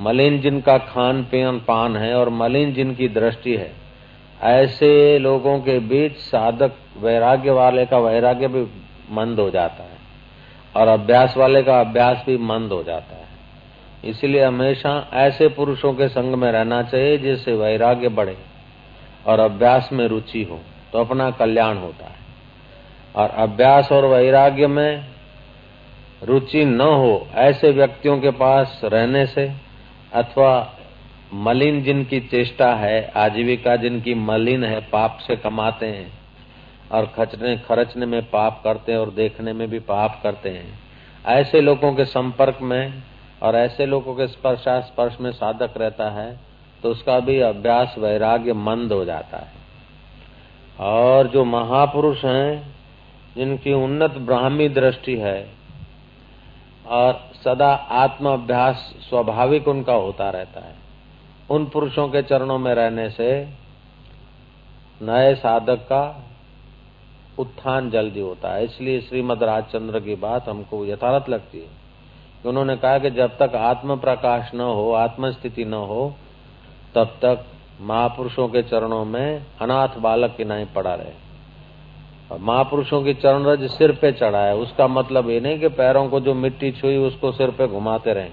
मलिन 0.00 0.40
जिनका 0.40 0.78
खान 0.78 1.22
पीन 1.24 1.58
पान 1.58 1.96
है 1.96 2.14
और 2.14 2.28
मलिन 2.28 2.72
जिनकी 2.72 3.08
दृष्टि 3.08 3.56
है, 3.56 3.72
ऐसे 4.42 5.18
लोगों 5.18 5.58
के 5.58 5.78
बीच 5.78 6.16
साधक 6.16 6.72
वैराग्य 6.98 7.50
वाले 7.50 7.86
का 7.86 7.98
वैराग्य 7.98 8.48
भी 8.48 8.66
मंद 9.10 9.40
हो 9.40 9.50
जाता 9.50 9.82
है 9.82 9.98
और 10.76 10.88
अभ्यास 10.88 11.36
वाले 11.36 11.62
का 11.62 11.80
अभ्यास 11.80 12.22
भी 12.26 12.36
मंद 12.36 12.72
हो 12.72 12.82
जाता 12.82 13.16
है। 13.16 13.21
इसलिए 14.02 14.44
हमेशा 14.44 14.92
ऐसे 15.14 15.48
पुरुषों 15.48 15.92
के 15.92 16.08
संग 16.08 16.34
में 16.34 16.50
रहना 16.52 16.82
चाहिए 16.82 17.18
जिससे 17.18 17.52
वैराग्य 17.52 18.08
बढ़े 18.10 18.36
और 19.26 19.40
अभ्यास 19.40 19.88
में 19.92 20.06
रुचि 20.08 20.42
हो 20.42 20.60
तो 20.92 20.98
अपना 20.98 21.30
कल्याण 21.30 21.78
होता 21.78 22.06
है। 22.06 22.20
और 23.16 23.30
अभ्यास 23.40 23.92
और 23.92 24.04
वैराग्य 24.06 24.66
में 24.66 25.06
रुचि 26.22 26.64
न 26.64 26.80
हो 26.80 27.26
ऐसे 27.34 27.70
व्यक्तियों 27.70 28.18
के 28.20 28.30
पास 28.30 28.80
रहने 28.84 29.24
से, 29.26 29.46
अथवा 30.12 30.72
मलिन 31.34 31.82
जिनकी 31.82 32.20
चेष्टा 32.22 32.74
है, 32.74 33.12
आजीविका 33.16 33.76
जिनकी 33.76 34.14
मलिन 34.14 34.64
है, 34.64 34.80
पाप 34.82 35.18
से 35.20 35.36
कमाते 35.36 35.86
हैं 35.86 36.10
और 36.90 37.06
खचने, 37.16 37.56
खर्चने 37.58 38.06
में 38.06 38.22
पाप 38.22 38.60
करते 38.64 38.92
हैं 38.92 38.98
और 38.98 39.10
देखने 39.10 39.52
में 39.52 39.68
भी 39.70 39.78
पाप 39.80 40.20
करते 40.22 40.48
हैं, 40.48 40.78
ऐसे 41.28 41.60
लोगों 41.60 41.92
के 41.94 42.04
संपर्क 42.04 42.58
में 42.62 43.02
और 43.42 43.56
ऐसे 43.56 43.86
लोगों 43.86 44.14
के 44.14 44.26
स्पर्शा 44.26 44.80
स्पर्श 44.80 45.16
में 45.20 45.30
साधक 45.32 45.76
रहता 45.76 46.10
है 46.10 46.40
तो 46.82 46.90
उसका 46.90 47.18
भी 47.20 47.38
अभ्यास 47.40 47.94
वैराग्य 47.98 48.52
मंद 48.52 48.92
हो 48.92 49.04
जाता 49.04 49.36
है। 49.36 49.60
और 50.80 51.26
जो 51.26 51.44
महापुरुष 51.44 52.24
हैं, 52.24 52.76
जिनकी 53.36 53.72
उन्नत 53.72 54.10
ब्राह्मी 54.10 54.68
दृष्टि 54.68 55.16
है, 55.16 55.50
और 56.86 57.20
सदा 57.44 57.72
आत्म 57.74 58.32
अभ्यास 58.32 58.94
स्वाभाविक 59.10 59.68
उनका 59.68 59.92
होता 59.92 60.30
रहता 60.30 60.60
है, 60.60 60.74
उन 61.50 61.66
पुरुषों 61.66 62.08
के 62.08 62.22
चरणों 62.22 62.58
में 62.58 62.74
रहने 62.74 63.08
से 63.10 63.30
नए 65.02 65.34
साधक 65.34 65.86
का 65.88 66.04
उत्थान 67.38 67.90
जल्दी 67.90 68.20
होता 68.20 68.54
है। 68.54 68.64
इसलिए 68.64 69.00
श्रीमद 69.00 69.42
राजचंद्र 69.42 70.00
की 70.00 70.14
बात 70.14 70.48
हमको 70.48 70.84
यथार्थ 70.86 71.28
लगती 71.28 71.58
है। 71.58 71.81
उन्होंने 72.44 72.76
कहा 72.76 72.98
कि 72.98 73.10
जब 73.10 73.36
तक 73.38 73.54
आत्म 73.56 73.96
प्रकाश 73.96 74.50
न 74.54 74.60
हो 74.60 74.92
आत्म 74.92 75.30
स्थिति 75.30 75.64
न 75.64 75.74
हो, 75.74 76.14
तब 76.94 77.16
तक 77.22 77.44
महापुरुषों 77.80 78.48
के 78.48 78.62
चरणों 78.62 79.04
में 79.04 79.42
अनाथ 79.60 79.98
बालक 79.98 80.34
की 80.36 80.44
नहीं 80.44 80.66
पड़ा 80.66 80.94
रहे। 80.94 82.38
महापुरुषों 82.40 83.02
की 83.02 83.14
चरण 83.14 83.44
रज 83.44 83.68
सिर 83.70 83.92
पे 83.92 84.12
चढ़ा 84.12 84.44
है 84.44 84.56
उसका 84.56 84.86
मतलब 84.88 85.30
ये 85.30 85.40
नहीं 85.40 85.58
कि 85.60 85.68
पैरों 85.70 86.08
को 86.08 86.20
जो 86.20 86.34
मिट्टी 86.34 86.70
छुई 86.72 86.96
उसको 86.98 87.32
सिर 87.32 87.50
पे 87.50 87.66
घुमाते 87.66 88.12
रहे। 88.12 88.28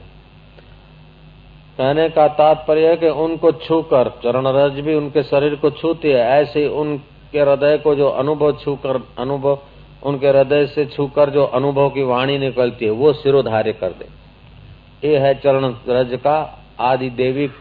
कहने 1.78 2.10
का 2.10 2.28
तात्पर्य 2.28 2.88
है 2.88 2.96
कि 2.98 3.10
उनको 3.10 3.52
छूकर, 3.52 4.10
चरण 4.24 4.48
रज 4.48 4.80
भी 4.80 4.96
उनके 4.96 5.24
शरीर 5.24 5.56
को 5.56 5.70
छूती 5.72 6.08
है, 6.08 6.22
ऐसे 6.42 6.68
उनके 6.68 7.40
हृदय 7.40 7.78
को 7.78 7.96
जो 7.96 8.08
अनुभव 8.10 8.52
छूकर, 8.54 9.02
अनुभव 9.20 9.60
उनके 10.04 10.28
हृदय 10.28 10.66
से 10.66 10.86
छूकर 10.86 11.30
जो 11.30 11.44
अनुभव 11.44 11.90
की 11.90 12.04
वाणी 12.04 12.38
निकलती 12.38 12.86
है, 12.86 12.92
वो 12.92 13.14
सिरोधार्य 13.14 13.74
कर 13.74 13.92
दे। 13.92 14.08
ये 15.08 15.18
है 15.18 15.34
चरण 15.36 15.76
रज 15.88 16.20
का 16.24 16.38
आदि 16.80 17.10
देविक 17.10 17.52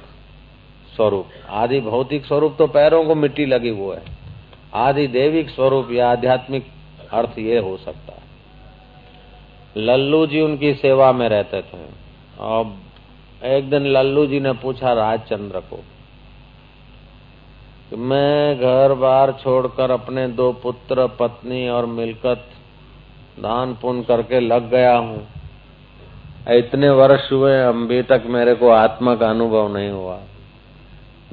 स्वरूप। 0.96 1.26
आदि 1.50 1.80
भौतिक 1.80 2.24
स्वरूप 2.24 2.54
तो 2.58 2.66
पैरों 2.66 3.04
को 3.04 3.14
मिट्टी 3.14 3.46
लगी 3.46 3.68
हुआ 3.68 3.96
है। 3.96 4.16
आदि 4.74 5.06
देविक 5.06 5.50
स्वरूप 5.50 5.88
या 5.92 6.10
आध्यात्मिक 6.10 6.66
अर्थ 7.12 7.38
ये 7.38 7.58
हो 7.58 7.76
सकता 7.76 8.12
है। 8.12 8.26
लल्लू 9.76 10.26
जी 10.26 10.40
उनकी 10.40 10.74
सेवा 10.74 11.12
में 11.12 11.28
रहते 11.28 11.62
थे। 11.62 11.78
और 12.38 12.74
एक 13.44 13.70
दिन 13.70 13.86
लल्लू 13.86 14.26
जी 14.26 14.40
ने 14.40 14.52
पूछा, 14.52 14.92
राजचंद्र 14.92 15.60
को 15.60 15.80
कि 17.90 17.96
मैं 17.96 18.56
घर 18.56 18.94
बार 18.94 19.32
छोड़कर 19.32 19.90
अपने 19.90 20.28
दो 20.28 20.52
पुत्र, 20.52 21.06
पत्नी 21.06 21.68
और 21.68 21.86
मिलकत 21.86 22.44
दान 23.38 23.74
पुण्य 23.74 24.02
करके 24.02 24.40
लग 24.40 24.70
गया 24.70 24.96
हूँ। 24.96 25.26
इतने 26.48 26.90
वर्ष 26.90 27.32
हुए 27.32 27.60
अभी 27.62 28.02
तक 28.02 28.22
मेरे 28.26 28.54
को 28.54 28.68
आत्मा 28.68 29.14
का 29.14 29.30
अनुभव 29.30 29.72
नहीं 29.76 29.90
हुआ। 29.90 30.18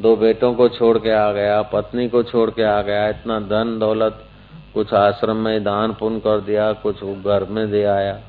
दो 0.02 0.16
बेटों 0.16 0.54
को 0.54 0.70
छोड़ 0.70 0.98
के 0.98 1.12
आ 1.12 1.32
गया, 1.32 1.62
पत्नी 1.62 2.10
को 2.10 2.24
छोड़ 2.24 2.50
के 2.50 2.64
आ 2.64 2.82
गया, 2.82 3.08
इतना 3.10 3.40
धन 3.40 3.80
दौलत, 3.80 4.26
कुछ 4.74 4.94
आश्रम 4.94 5.36
में 5.36 5.64
दान 5.64 5.94
पुण्य 5.94 6.20
कर 6.20 6.40
दिया, 6.40 6.74
कुछ 6.74 7.04
घर 7.04 7.46
में 7.50 7.72
दे 7.72 7.84
आया। 7.84 8.20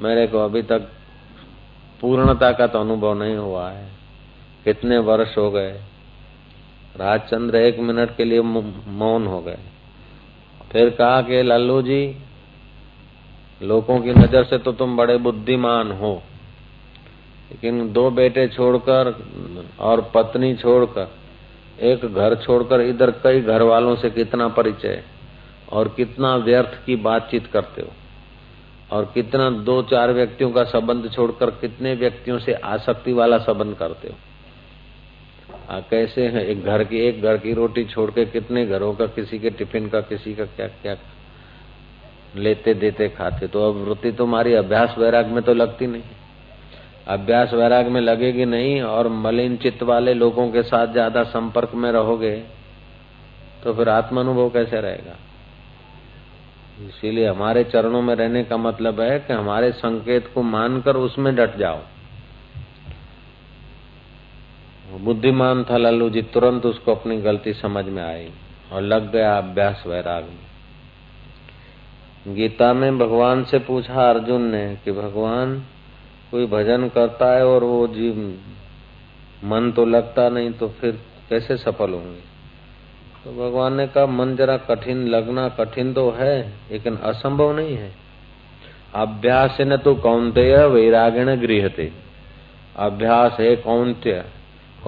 मेरे 0.00 0.26
को 0.26 0.38
अभी 0.38 0.62
तक 0.62 0.88
पूर्णता 2.00 2.52
का 2.52 2.66
तो 2.66 2.80
अनुभव 2.80 3.14
नहीं 3.14 3.36
हुआ 3.36 3.70
है। 3.70 3.88
कितने 4.64 4.98
वर्ष 4.98 5.38
हो 5.38 5.50
गए 5.50 5.80
राजचंद्र 6.98 7.56
एक 7.58 7.78
मिनट 7.80 8.16
के 8.16 8.24
लिए 8.24 8.40
मौन 8.40 9.26
हो 9.26 9.40
गए। 9.40 9.58
फिर 10.72 10.90
कहा 10.90 11.20
कि, 11.22 11.42
लल्लू 11.42 11.80
जी, 11.82 12.16
लोगों 13.60 14.00
की 14.00 14.12
नज़र 14.12 14.44
से 14.44 14.58
तो 14.58 14.72
तुम 14.72 14.96
बड़े 14.96 15.16
बुद्धिमान 15.18 15.92
हो, 15.92 16.12
लेकिन 17.50 17.92
दो 17.92 18.10
बेटे 18.10 18.46
छोड़कर 18.48 19.14
और 19.80 20.00
पत्नी 20.14 20.54
छोड़कर, 20.56 21.08
एक 21.82 22.04
घर 22.04 22.34
छोड़कर 22.36 22.80
इधर 22.80 23.10
कई 23.24 23.40
घर 23.42 23.62
वालों 23.64 23.94
से 23.96 24.10
कितना 24.10 24.48
परिचय 24.50 25.02
और 25.72 25.88
कितना 25.96 26.34
व्यर्थ 26.38 26.78
की 26.86 26.96
बातचीत 26.98 27.46
करते 27.46 27.82
हो 27.82 27.88
और 28.90 29.10
कितना 29.14 29.50
दो 29.62 29.82
चार 29.84 30.12
व्यक्तियों 30.12 30.50
का 30.50 30.64
संबंध 30.66 31.10
छोड़कर 31.12 31.50
कितने 31.60 31.94
व्यक्तियों 31.96 32.38
से 32.38 32.52
आसक्ति 32.52 33.12
वाला 33.12 33.38
संबंध 33.40 33.74
करते 33.76 34.08
हो? 34.08 34.14
आ, 35.68 35.78
कैसे 35.80 36.26
है? 36.26 36.44
एक 36.46 36.64
घर 36.64 36.82
की 36.84 36.98
एक 36.98 37.22
घर 37.22 37.36
की 37.38 37.52
रोटी 37.54 37.84
छोड़ 37.84 38.10
के 38.10 38.24
कितने 38.26 38.64
घरों 38.66 38.92
का 38.94 39.06
किसी 39.08 39.38
के 39.38 39.50
टिफ़िन 39.52 39.88
का 39.88 40.00
किसी 40.02 40.34
का 40.34 40.44
क्या 40.46 40.66
क्या 40.76 40.96
लेते 42.36 42.74
देते 42.74 43.08
खाते? 43.08 43.46
तो 43.46 43.68
अब 43.68 43.76
वृत्ति 43.88 44.12
तुम्हारी 44.12 44.54
अभ्यास 44.54 44.94
वैराग 44.98 45.26
में 45.26 45.42
तो 45.42 45.54
लगती 45.54 45.86
नहीं। 45.86 46.02
अभ्यास 47.08 47.52
वैराग 47.54 47.86
में 47.86 48.00
लगेगी 48.00 48.44
नहीं 48.46 48.80
और 48.82 49.08
मलिन 49.08 49.56
चित्त 49.56 49.82
वाले 49.82 50.14
लोगों 50.14 50.50
के 50.52 50.62
साथ 50.62 50.92
ज़्यादा 50.92 51.22
संपर्क 51.26 51.74
में 51.74 51.90
रहोगे 51.92 52.34
तो 53.64 53.72
फिर 53.74 53.88
आत्मानुभव 53.88 54.48
कैसे 54.50 54.80
रहेगा? 54.80 55.16
इसीलिए 56.88 57.26
हमारे 57.26 57.62
चरणों 57.66 58.02
में 58.02 58.14
रहने 58.14 58.42
का 58.44 58.56
मतलब 58.56 59.00
है 59.00 59.18
कि 59.18 59.32
हमारे 59.32 59.70
संकेत 59.74 60.30
को 60.34 60.42
मानकर 60.44 60.96
उसमें 60.96 61.34
डट 61.36 61.56
जाओ। 61.58 61.80
बुद्धिमान 64.96 65.64
था 65.64 65.76
लालू 65.76 66.10
जी, 66.10 66.22
तुरंत 66.22 66.66
उसको 66.66 66.94
अपनी 66.94 67.16
गलती 67.16 67.52
समझ 67.52 67.84
में 67.84 68.02
आई 68.02 68.28
और 68.72 68.82
लग 68.82 69.12
गया 69.12 69.38
अभ्यास 69.38 69.84
वैराग 69.86 70.24
में। 70.24 70.46
गीता 72.34 72.72
में 72.72 72.98
भगवान 72.98 73.44
से 73.44 73.58
पूछा 73.58 74.10
अर्जुन 74.10 74.42
ने 74.42 74.78
कि 74.84 74.92
भगवान, 74.92 75.58
कोई 76.30 76.46
भजन 76.46 76.88
करता 76.88 77.32
है 77.32 77.46
और 77.46 77.64
वो 77.64 77.86
जीव 77.88 78.38
मन 79.44 79.72
तो 79.72 79.84
लगता 79.84 80.28
नहीं 80.28 80.50
तो 80.52 80.68
फिर 80.68 80.98
कैसे 81.28 81.56
सफल 81.56 81.90
होंगे? 81.90 82.20
तो 83.24 83.32
भगवान 83.32 83.74
ने 83.74 83.86
कहा, 83.86 84.06
मन 84.06 84.36
जरा 84.36 84.56
कठिन, 84.56 85.06
लगना 85.06 85.48
कठिन 85.48 85.92
तो 85.92 86.10
है, 86.10 86.52
लेकिन 86.72 86.96
असंभव 86.96 87.56
नहीं 87.56 87.76
है। 87.76 87.92
अभ्यास 88.94 89.56
न 89.60 89.76
तो 89.76 89.94
कौनते 89.94 90.66
वैरागिण 90.66 91.36
गृहते 91.36 91.92
अभ्यास 92.76 93.36
है 93.40 93.56
कौंत्य। 93.56 94.24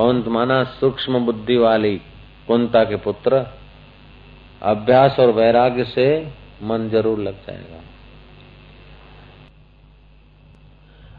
कौंत 0.00 0.28
माना 0.28 0.62
सूक्ष्म 0.64 1.18
बुद्धि 1.18 1.56
वाली 1.56 1.96
कुंता 2.48 2.82
के 2.84 2.96
पुत्र, 2.96 3.46
अभ्यास 4.62 5.16
और 5.20 5.30
वैराग्य 5.30 5.84
से 5.84 6.06
मन 6.62 6.88
ज़रूर 6.88 7.18
लग 7.18 7.34
जाएगा। 7.46 7.80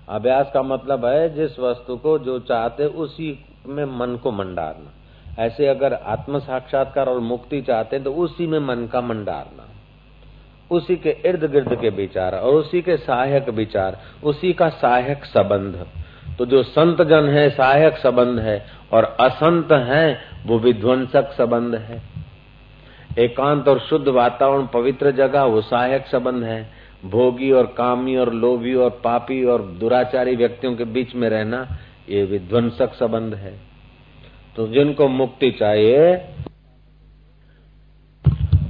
अभ्यास 0.09 0.51
का 0.53 0.61
मतलब 0.63 1.05
है 1.05 1.29
जिस 1.35 1.59
वस्तु 1.59 1.97
को 1.97 2.17
जो 2.19 2.39
चाहते 2.39 2.85
उसी 2.85 3.45
में 3.67 3.85
मन 3.99 4.15
को 4.15 4.31
मंडारना। 4.31 5.43
ऐसे 5.45 5.67
अगर 5.67 5.93
आत्म 5.93 6.39
साक्षात्कार 6.39 7.09
और 7.09 7.19
मुक्ति 7.19 7.61
चाहते 7.61 7.99
तो 7.99 8.13
उसी 8.15 8.47
में 8.47 8.59
मन 8.59 8.87
का 8.87 9.01
मंडारना। 9.01 9.69
उसी 10.71 10.95
के 10.95 11.17
इर्द 11.25 11.51
गिर्द 11.51 11.79
के 11.81 11.89
विचार 11.89 12.35
और 12.35 12.53
उसी 12.53 12.81
के 12.81 12.97
सहायक 12.97 13.49
विचार, 13.49 14.01
उसी 14.23 14.53
का 14.53 14.69
सहायक 14.69 15.25
संबंध। 15.25 15.85
तो 16.37 16.45
जो 16.45 16.63
संत 16.63 17.01
जन 17.01 17.29
है, 17.29 17.49
सहायक 17.49 17.97
संबंध 17.97 18.39
है, 18.39 18.65
और 18.93 19.03
असंत 19.03 19.71
है, 19.71 20.19
वो 20.45 20.59
विध्वंसक 20.59 21.31
संबंध 21.31 21.75
है। 21.75 22.01
एकांत 23.19 23.67
और 23.67 23.79
शुद्ध 23.79 24.07
वातावरण 24.07 24.65
पवित्र 24.65 25.11
जगह, 25.11 25.43
वो 25.43 25.61
सहायक 25.61 26.07
संबंध 26.07 26.43
है। 26.43 26.69
भोगी 27.05 27.51
और 27.51 27.65
कामी 27.65 28.17
और 28.17 28.33
लोभी 28.33 28.73
और 28.73 28.89
पापी 28.89 29.45
और 29.45 29.61
दुराचारी 29.61 30.35
व्यक्तियों 30.35 30.75
के 30.75 30.83
बीच 30.83 31.15
में 31.15 31.29
रहना, 31.29 31.67
ये 32.09 32.23
विध्वंसक 32.23 32.93
संबंध 32.93 33.33
है। 33.33 33.59
तो 34.55 34.67
जिनको 34.67 35.07
मुक्ति 35.07 35.51
चाहिए, 35.51 36.25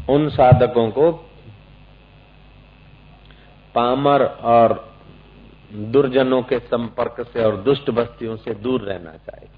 उन 0.09 0.29
साधकों 0.29 0.89
को 0.89 1.11
पामर 3.75 4.23
और 4.23 4.90
दुर्जनों 5.71 6.41
के 6.41 6.59
संपर्क 6.59 7.15
से 7.33 7.43
और 7.43 7.55
दुष्ट 7.57 7.89
बस्तियों 7.89 8.35
से 8.37 8.53
दूर 8.53 8.81
रहना 8.81 9.11
चाहिए। 9.11 9.49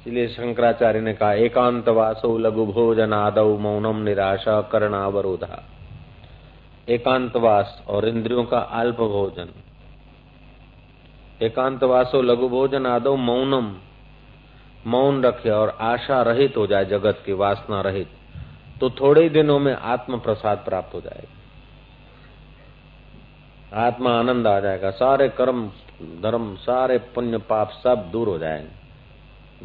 इसलिए 0.00 0.28
शंकराचार्य 0.28 1.00
ने 1.00 1.12
कहा, 1.14 1.32
एकांत 1.32 1.88
वासो 1.88 2.36
लघु 2.38 2.64
भोजन 2.66 3.12
आदव 3.12 3.58
मौनम 3.58 4.02
निराशा 4.02 4.60
करणावरोधा। 4.62 5.62
एकांतवास 6.88 7.82
और 7.88 8.08
इंद्रियों 8.08 8.44
का 8.44 8.58
अल्प 8.58 8.96
भोजन। 8.96 9.48
एकांतवासो 11.42 12.22
लघु 12.22 12.48
भोजन 12.48 12.86
आदव 12.86 13.16
मौनम। 13.16 13.74
मौन 14.86 15.22
रखे 15.24 15.50
और 15.50 15.76
आशा 15.80 16.22
रहित 16.22 16.56
हो 16.56 16.66
जाए 16.66 16.84
जगत 16.84 17.22
की 17.26 17.32
वासना 17.32 17.80
रहित 17.80 18.08
तो 18.80 18.90
थोड़े 18.90 19.28
दिनों 19.28 19.58
में 19.58 19.74
आत्म 19.74 20.18
प्रसाद 20.18 20.58
प्राप्त 20.58 20.94
हो 20.94 21.00
जाएगा। 21.00 21.32
आत्मा 23.74 24.10
आनंद 24.18 24.46
आ 24.46 24.60
जाएगा, 24.60 24.90
सारे 24.90 25.28
कर्म, 25.28 25.70
धर्म, 26.02 26.54
सारे 26.56 26.98
पुण्य 26.98 27.38
पाप 27.38 27.70
सब 27.70 28.08
दूर 28.12 28.28
हो 28.28 28.38
जाएँगे। 28.38 28.84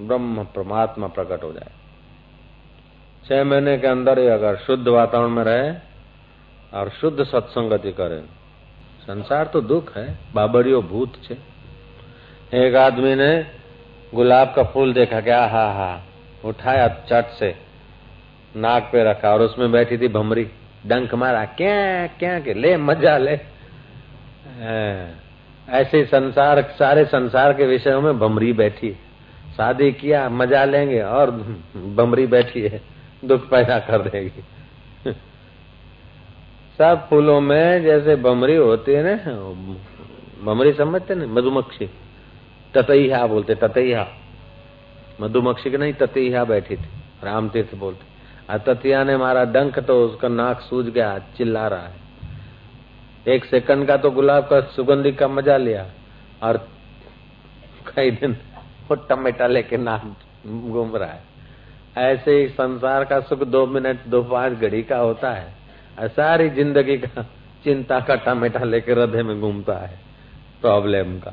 ब्रह्म 0.07 0.43
परमात्मा 0.43 1.07
प्रकट 1.07 1.43
हो 1.43 1.51
जाए। 1.53 1.71
छह 3.27 3.43
महीने 3.43 3.77
के 3.77 3.87
अंदर 3.87 4.19
ही 4.19 4.27
अगर 4.27 4.55
शुद्ध 4.55 4.87
वातावरण 4.87 5.29
में 5.29 5.43
रहे 5.43 5.71
और 6.73 6.89
शुद्ध 6.89 7.23
सत्संगति 7.23 7.91
करे, 7.91 8.19
संसार 9.01 9.45
तो 9.45 9.61
दुख 9.61 9.97
है, 9.97 10.17
बाबरियो 10.33 10.81
भूत 10.81 11.13
छे। 11.23 11.37
एक 12.65 12.75
आदमी 12.75 13.15
ने 13.15 13.45
गुलाब 14.15 14.53
का 14.55 14.63
फूल 14.63 14.93
देखा 14.93 15.21
क्या 15.21 15.45
हा 15.45 15.71
हा, 15.71 16.01
उठाया 16.45 16.87
चट 16.87 17.29
से, 17.29 17.55
नाक 18.55 18.89
पे 18.91 19.03
रखा 19.03 19.33
और 19.33 19.41
उसमें 19.41 19.71
बैठी 19.71 19.97
थी 19.97 20.07
भमरी 20.07 20.47
डंक 20.85 21.13
मारा, 21.13 21.45
क्या 21.45 22.07
क्या 22.07 22.39
के, 22.39 22.53
ले, 22.53 22.77
मज़ा 22.77 23.17
ले। 23.17 23.58
ऐसे 24.59 26.03
संसार, 26.05 26.61
सारे 26.79 27.05
संसार 27.05 27.53
के 27.53 27.65
विषयों 27.65 28.01
में 28.01 28.19
बमरी 28.19 28.53
बैठी 28.53 28.91
शादी 29.57 29.91
किया, 29.91 30.27
मज़ा 30.29 30.63
लेंगे 30.65 31.01
और 31.01 31.31
बमरी 31.95 32.25
बैठी 32.27 32.61
है। 32.61 32.81
दुख 33.25 33.49
पैदा 33.49 33.79
कर 33.81 34.01
देगी। 34.01 34.41
सब 36.79 37.07
फूलों 37.09 37.39
में 37.41 37.83
जैसे 37.83 38.15
बमरी 38.17 38.55
होती 38.55 38.91
है 38.91 39.03
ना, 39.05 39.15
बमरी 40.43 40.73
समझते 40.73 41.15
ना 41.15 41.25
मधुमक्खी। 41.29 41.89
ततैया 42.73 43.25
बोलते 43.27 43.55
ततैया 43.57 44.07
मधुमक्खी 45.21 45.71
की 45.71 45.77
नहीं 45.77 45.93
ततैया 45.93 46.43
बैठी 46.45 46.75
थी 46.75 46.89
राम 47.23 47.49
तीर्थ 47.49 47.75
बोलते 47.75 48.57
ततिया 48.65 49.03
ने 49.03 49.15
मारा 49.17 49.43
डंक 49.45 49.79
तो 49.79 50.05
उसका 50.05 50.27
नाक 50.27 50.61
सूज 50.61 50.89
गया, 50.89 51.17
चिल्ला 51.37 51.67
रहा 51.67 51.81
है। 51.81 52.08
एक 53.25 53.45
सेकंड 53.45 53.87
का 53.87 53.97
तो 53.97 54.11
गुलाब 54.11 54.43
का 54.43 54.59
सुगंधी 54.69 55.11
का 55.11 55.27
मज़ा 55.27 55.57
लिया 55.57 55.85
और 56.43 56.57
कई 57.87 58.11
दिन 58.11 58.35
वो 58.89 58.95
टमेटा 59.09 59.47
लेके 59.47 59.77
नाक 59.79 60.01
घूम 60.47 60.95
रहा 60.95 61.09
है। 61.09 61.27
ऐसे 62.05 62.31
ही 62.31 62.47
संसार 62.49 63.03
का 63.05 63.19
सुख 63.21 63.43
दो 63.45 63.65
मिनट, 63.67 64.05
दो 64.07 64.21
पाँच 64.23 64.53
घड़ी 64.53 64.81
का 64.83 64.97
होता 64.97 65.31
है। 65.31 66.07
सारी 66.09 66.49
ज़िंदगी 66.51 66.97
का 66.97 67.21
चिंता 67.65 67.99
का 67.99 68.15
टमेटा 68.17 68.63
लेके 68.63 68.91
हृदय 68.91 69.23
में 69.23 69.39
घूमता 69.41 69.73
है, 69.77 69.99
प्रॉब्लम 70.61 71.17
का। 71.19 71.31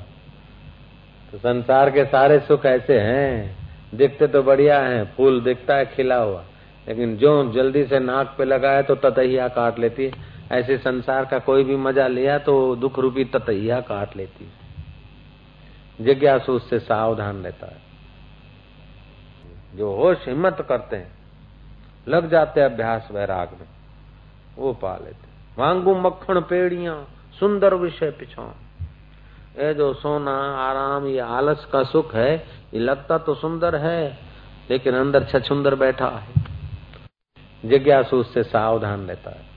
तो 1.32 1.38
संसार 1.38 1.90
के 1.90 2.04
सारे 2.06 2.38
सुख 2.40 2.66
ऐसे 2.66 2.98
हैं। 3.00 3.56
दिखते 3.94 4.26
तो 4.26 4.42
बढ़िया 4.42 4.80
हैं, 4.80 5.04
फूल 5.16 5.40
दिखता 5.40 5.76
है, 5.76 5.84
खिला 5.86 6.16
हुआ। 6.16 6.44
लेकिन 6.86 7.16
जो 7.16 7.52
जल्दी 7.52 7.84
से 7.84 7.98
नाक 8.00 8.34
पे 8.38 8.44
लगाए 8.44 8.82
तो 8.82 8.94
ततहिया 8.96 9.48
काट 9.50 9.78
लेती 9.78 10.04
है। 10.04 10.34
ऐसे 10.52 10.78
संसार 10.78 11.24
का 11.24 11.38
कोई 11.38 11.64
भी 11.64 11.76
मज़ा 11.76 12.06
लिया 12.06 12.38
तो 12.38 12.76
दुख 12.76 12.98
रूपी 12.98 13.24
ततहिया 13.24 13.80
काट 13.80 14.16
लेती 14.16 14.44
है। 14.44 14.66
जिज्ञासु 16.04 16.52
उससे 16.52 16.78
सावधान 16.78 17.44
रहता 17.44 17.66
है। 17.66 17.86
जो 19.74 19.94
होश 19.94 20.28
हिम्मत 20.28 20.66
करते 20.68 20.96
हैं, 20.96 21.12
लग 22.08 22.30
जाते 22.30 22.60
अभ्यास 22.60 23.08
वैराग 23.12 23.50
में, 23.60 23.66
वो 24.56 24.72
पा 24.72 24.96
लेते 24.96 25.26
मांगू 25.58 25.94
मक्खन 25.94 26.40
पेड़िया, 26.40 27.06
सुंदर 27.40 27.74
विषय 27.74 28.10
पिछा। 28.10 28.54
ये 29.58 29.74
जो 29.74 29.94
सोना, 29.94 30.56
आराम, 30.56 31.06
ये 31.06 31.20
आलस 31.20 31.64
का 31.64 31.82
सुख 31.82 32.14
है, 32.14 32.36
ये 32.74 32.78
लगता 32.78 33.18
तो 33.18 33.34
सुंदर 33.34 33.76
है, 33.76 34.18
लेकिन 34.70 34.94
अंदर 34.94 35.24
छछुंदर 35.24 35.74
बैठा 35.74 36.08
है। 36.08 36.34
जिज्ञासु 37.64 38.16
उससे 38.16 38.42
सावधान 38.42 39.06
रहता 39.06 39.30
है। 39.30 39.55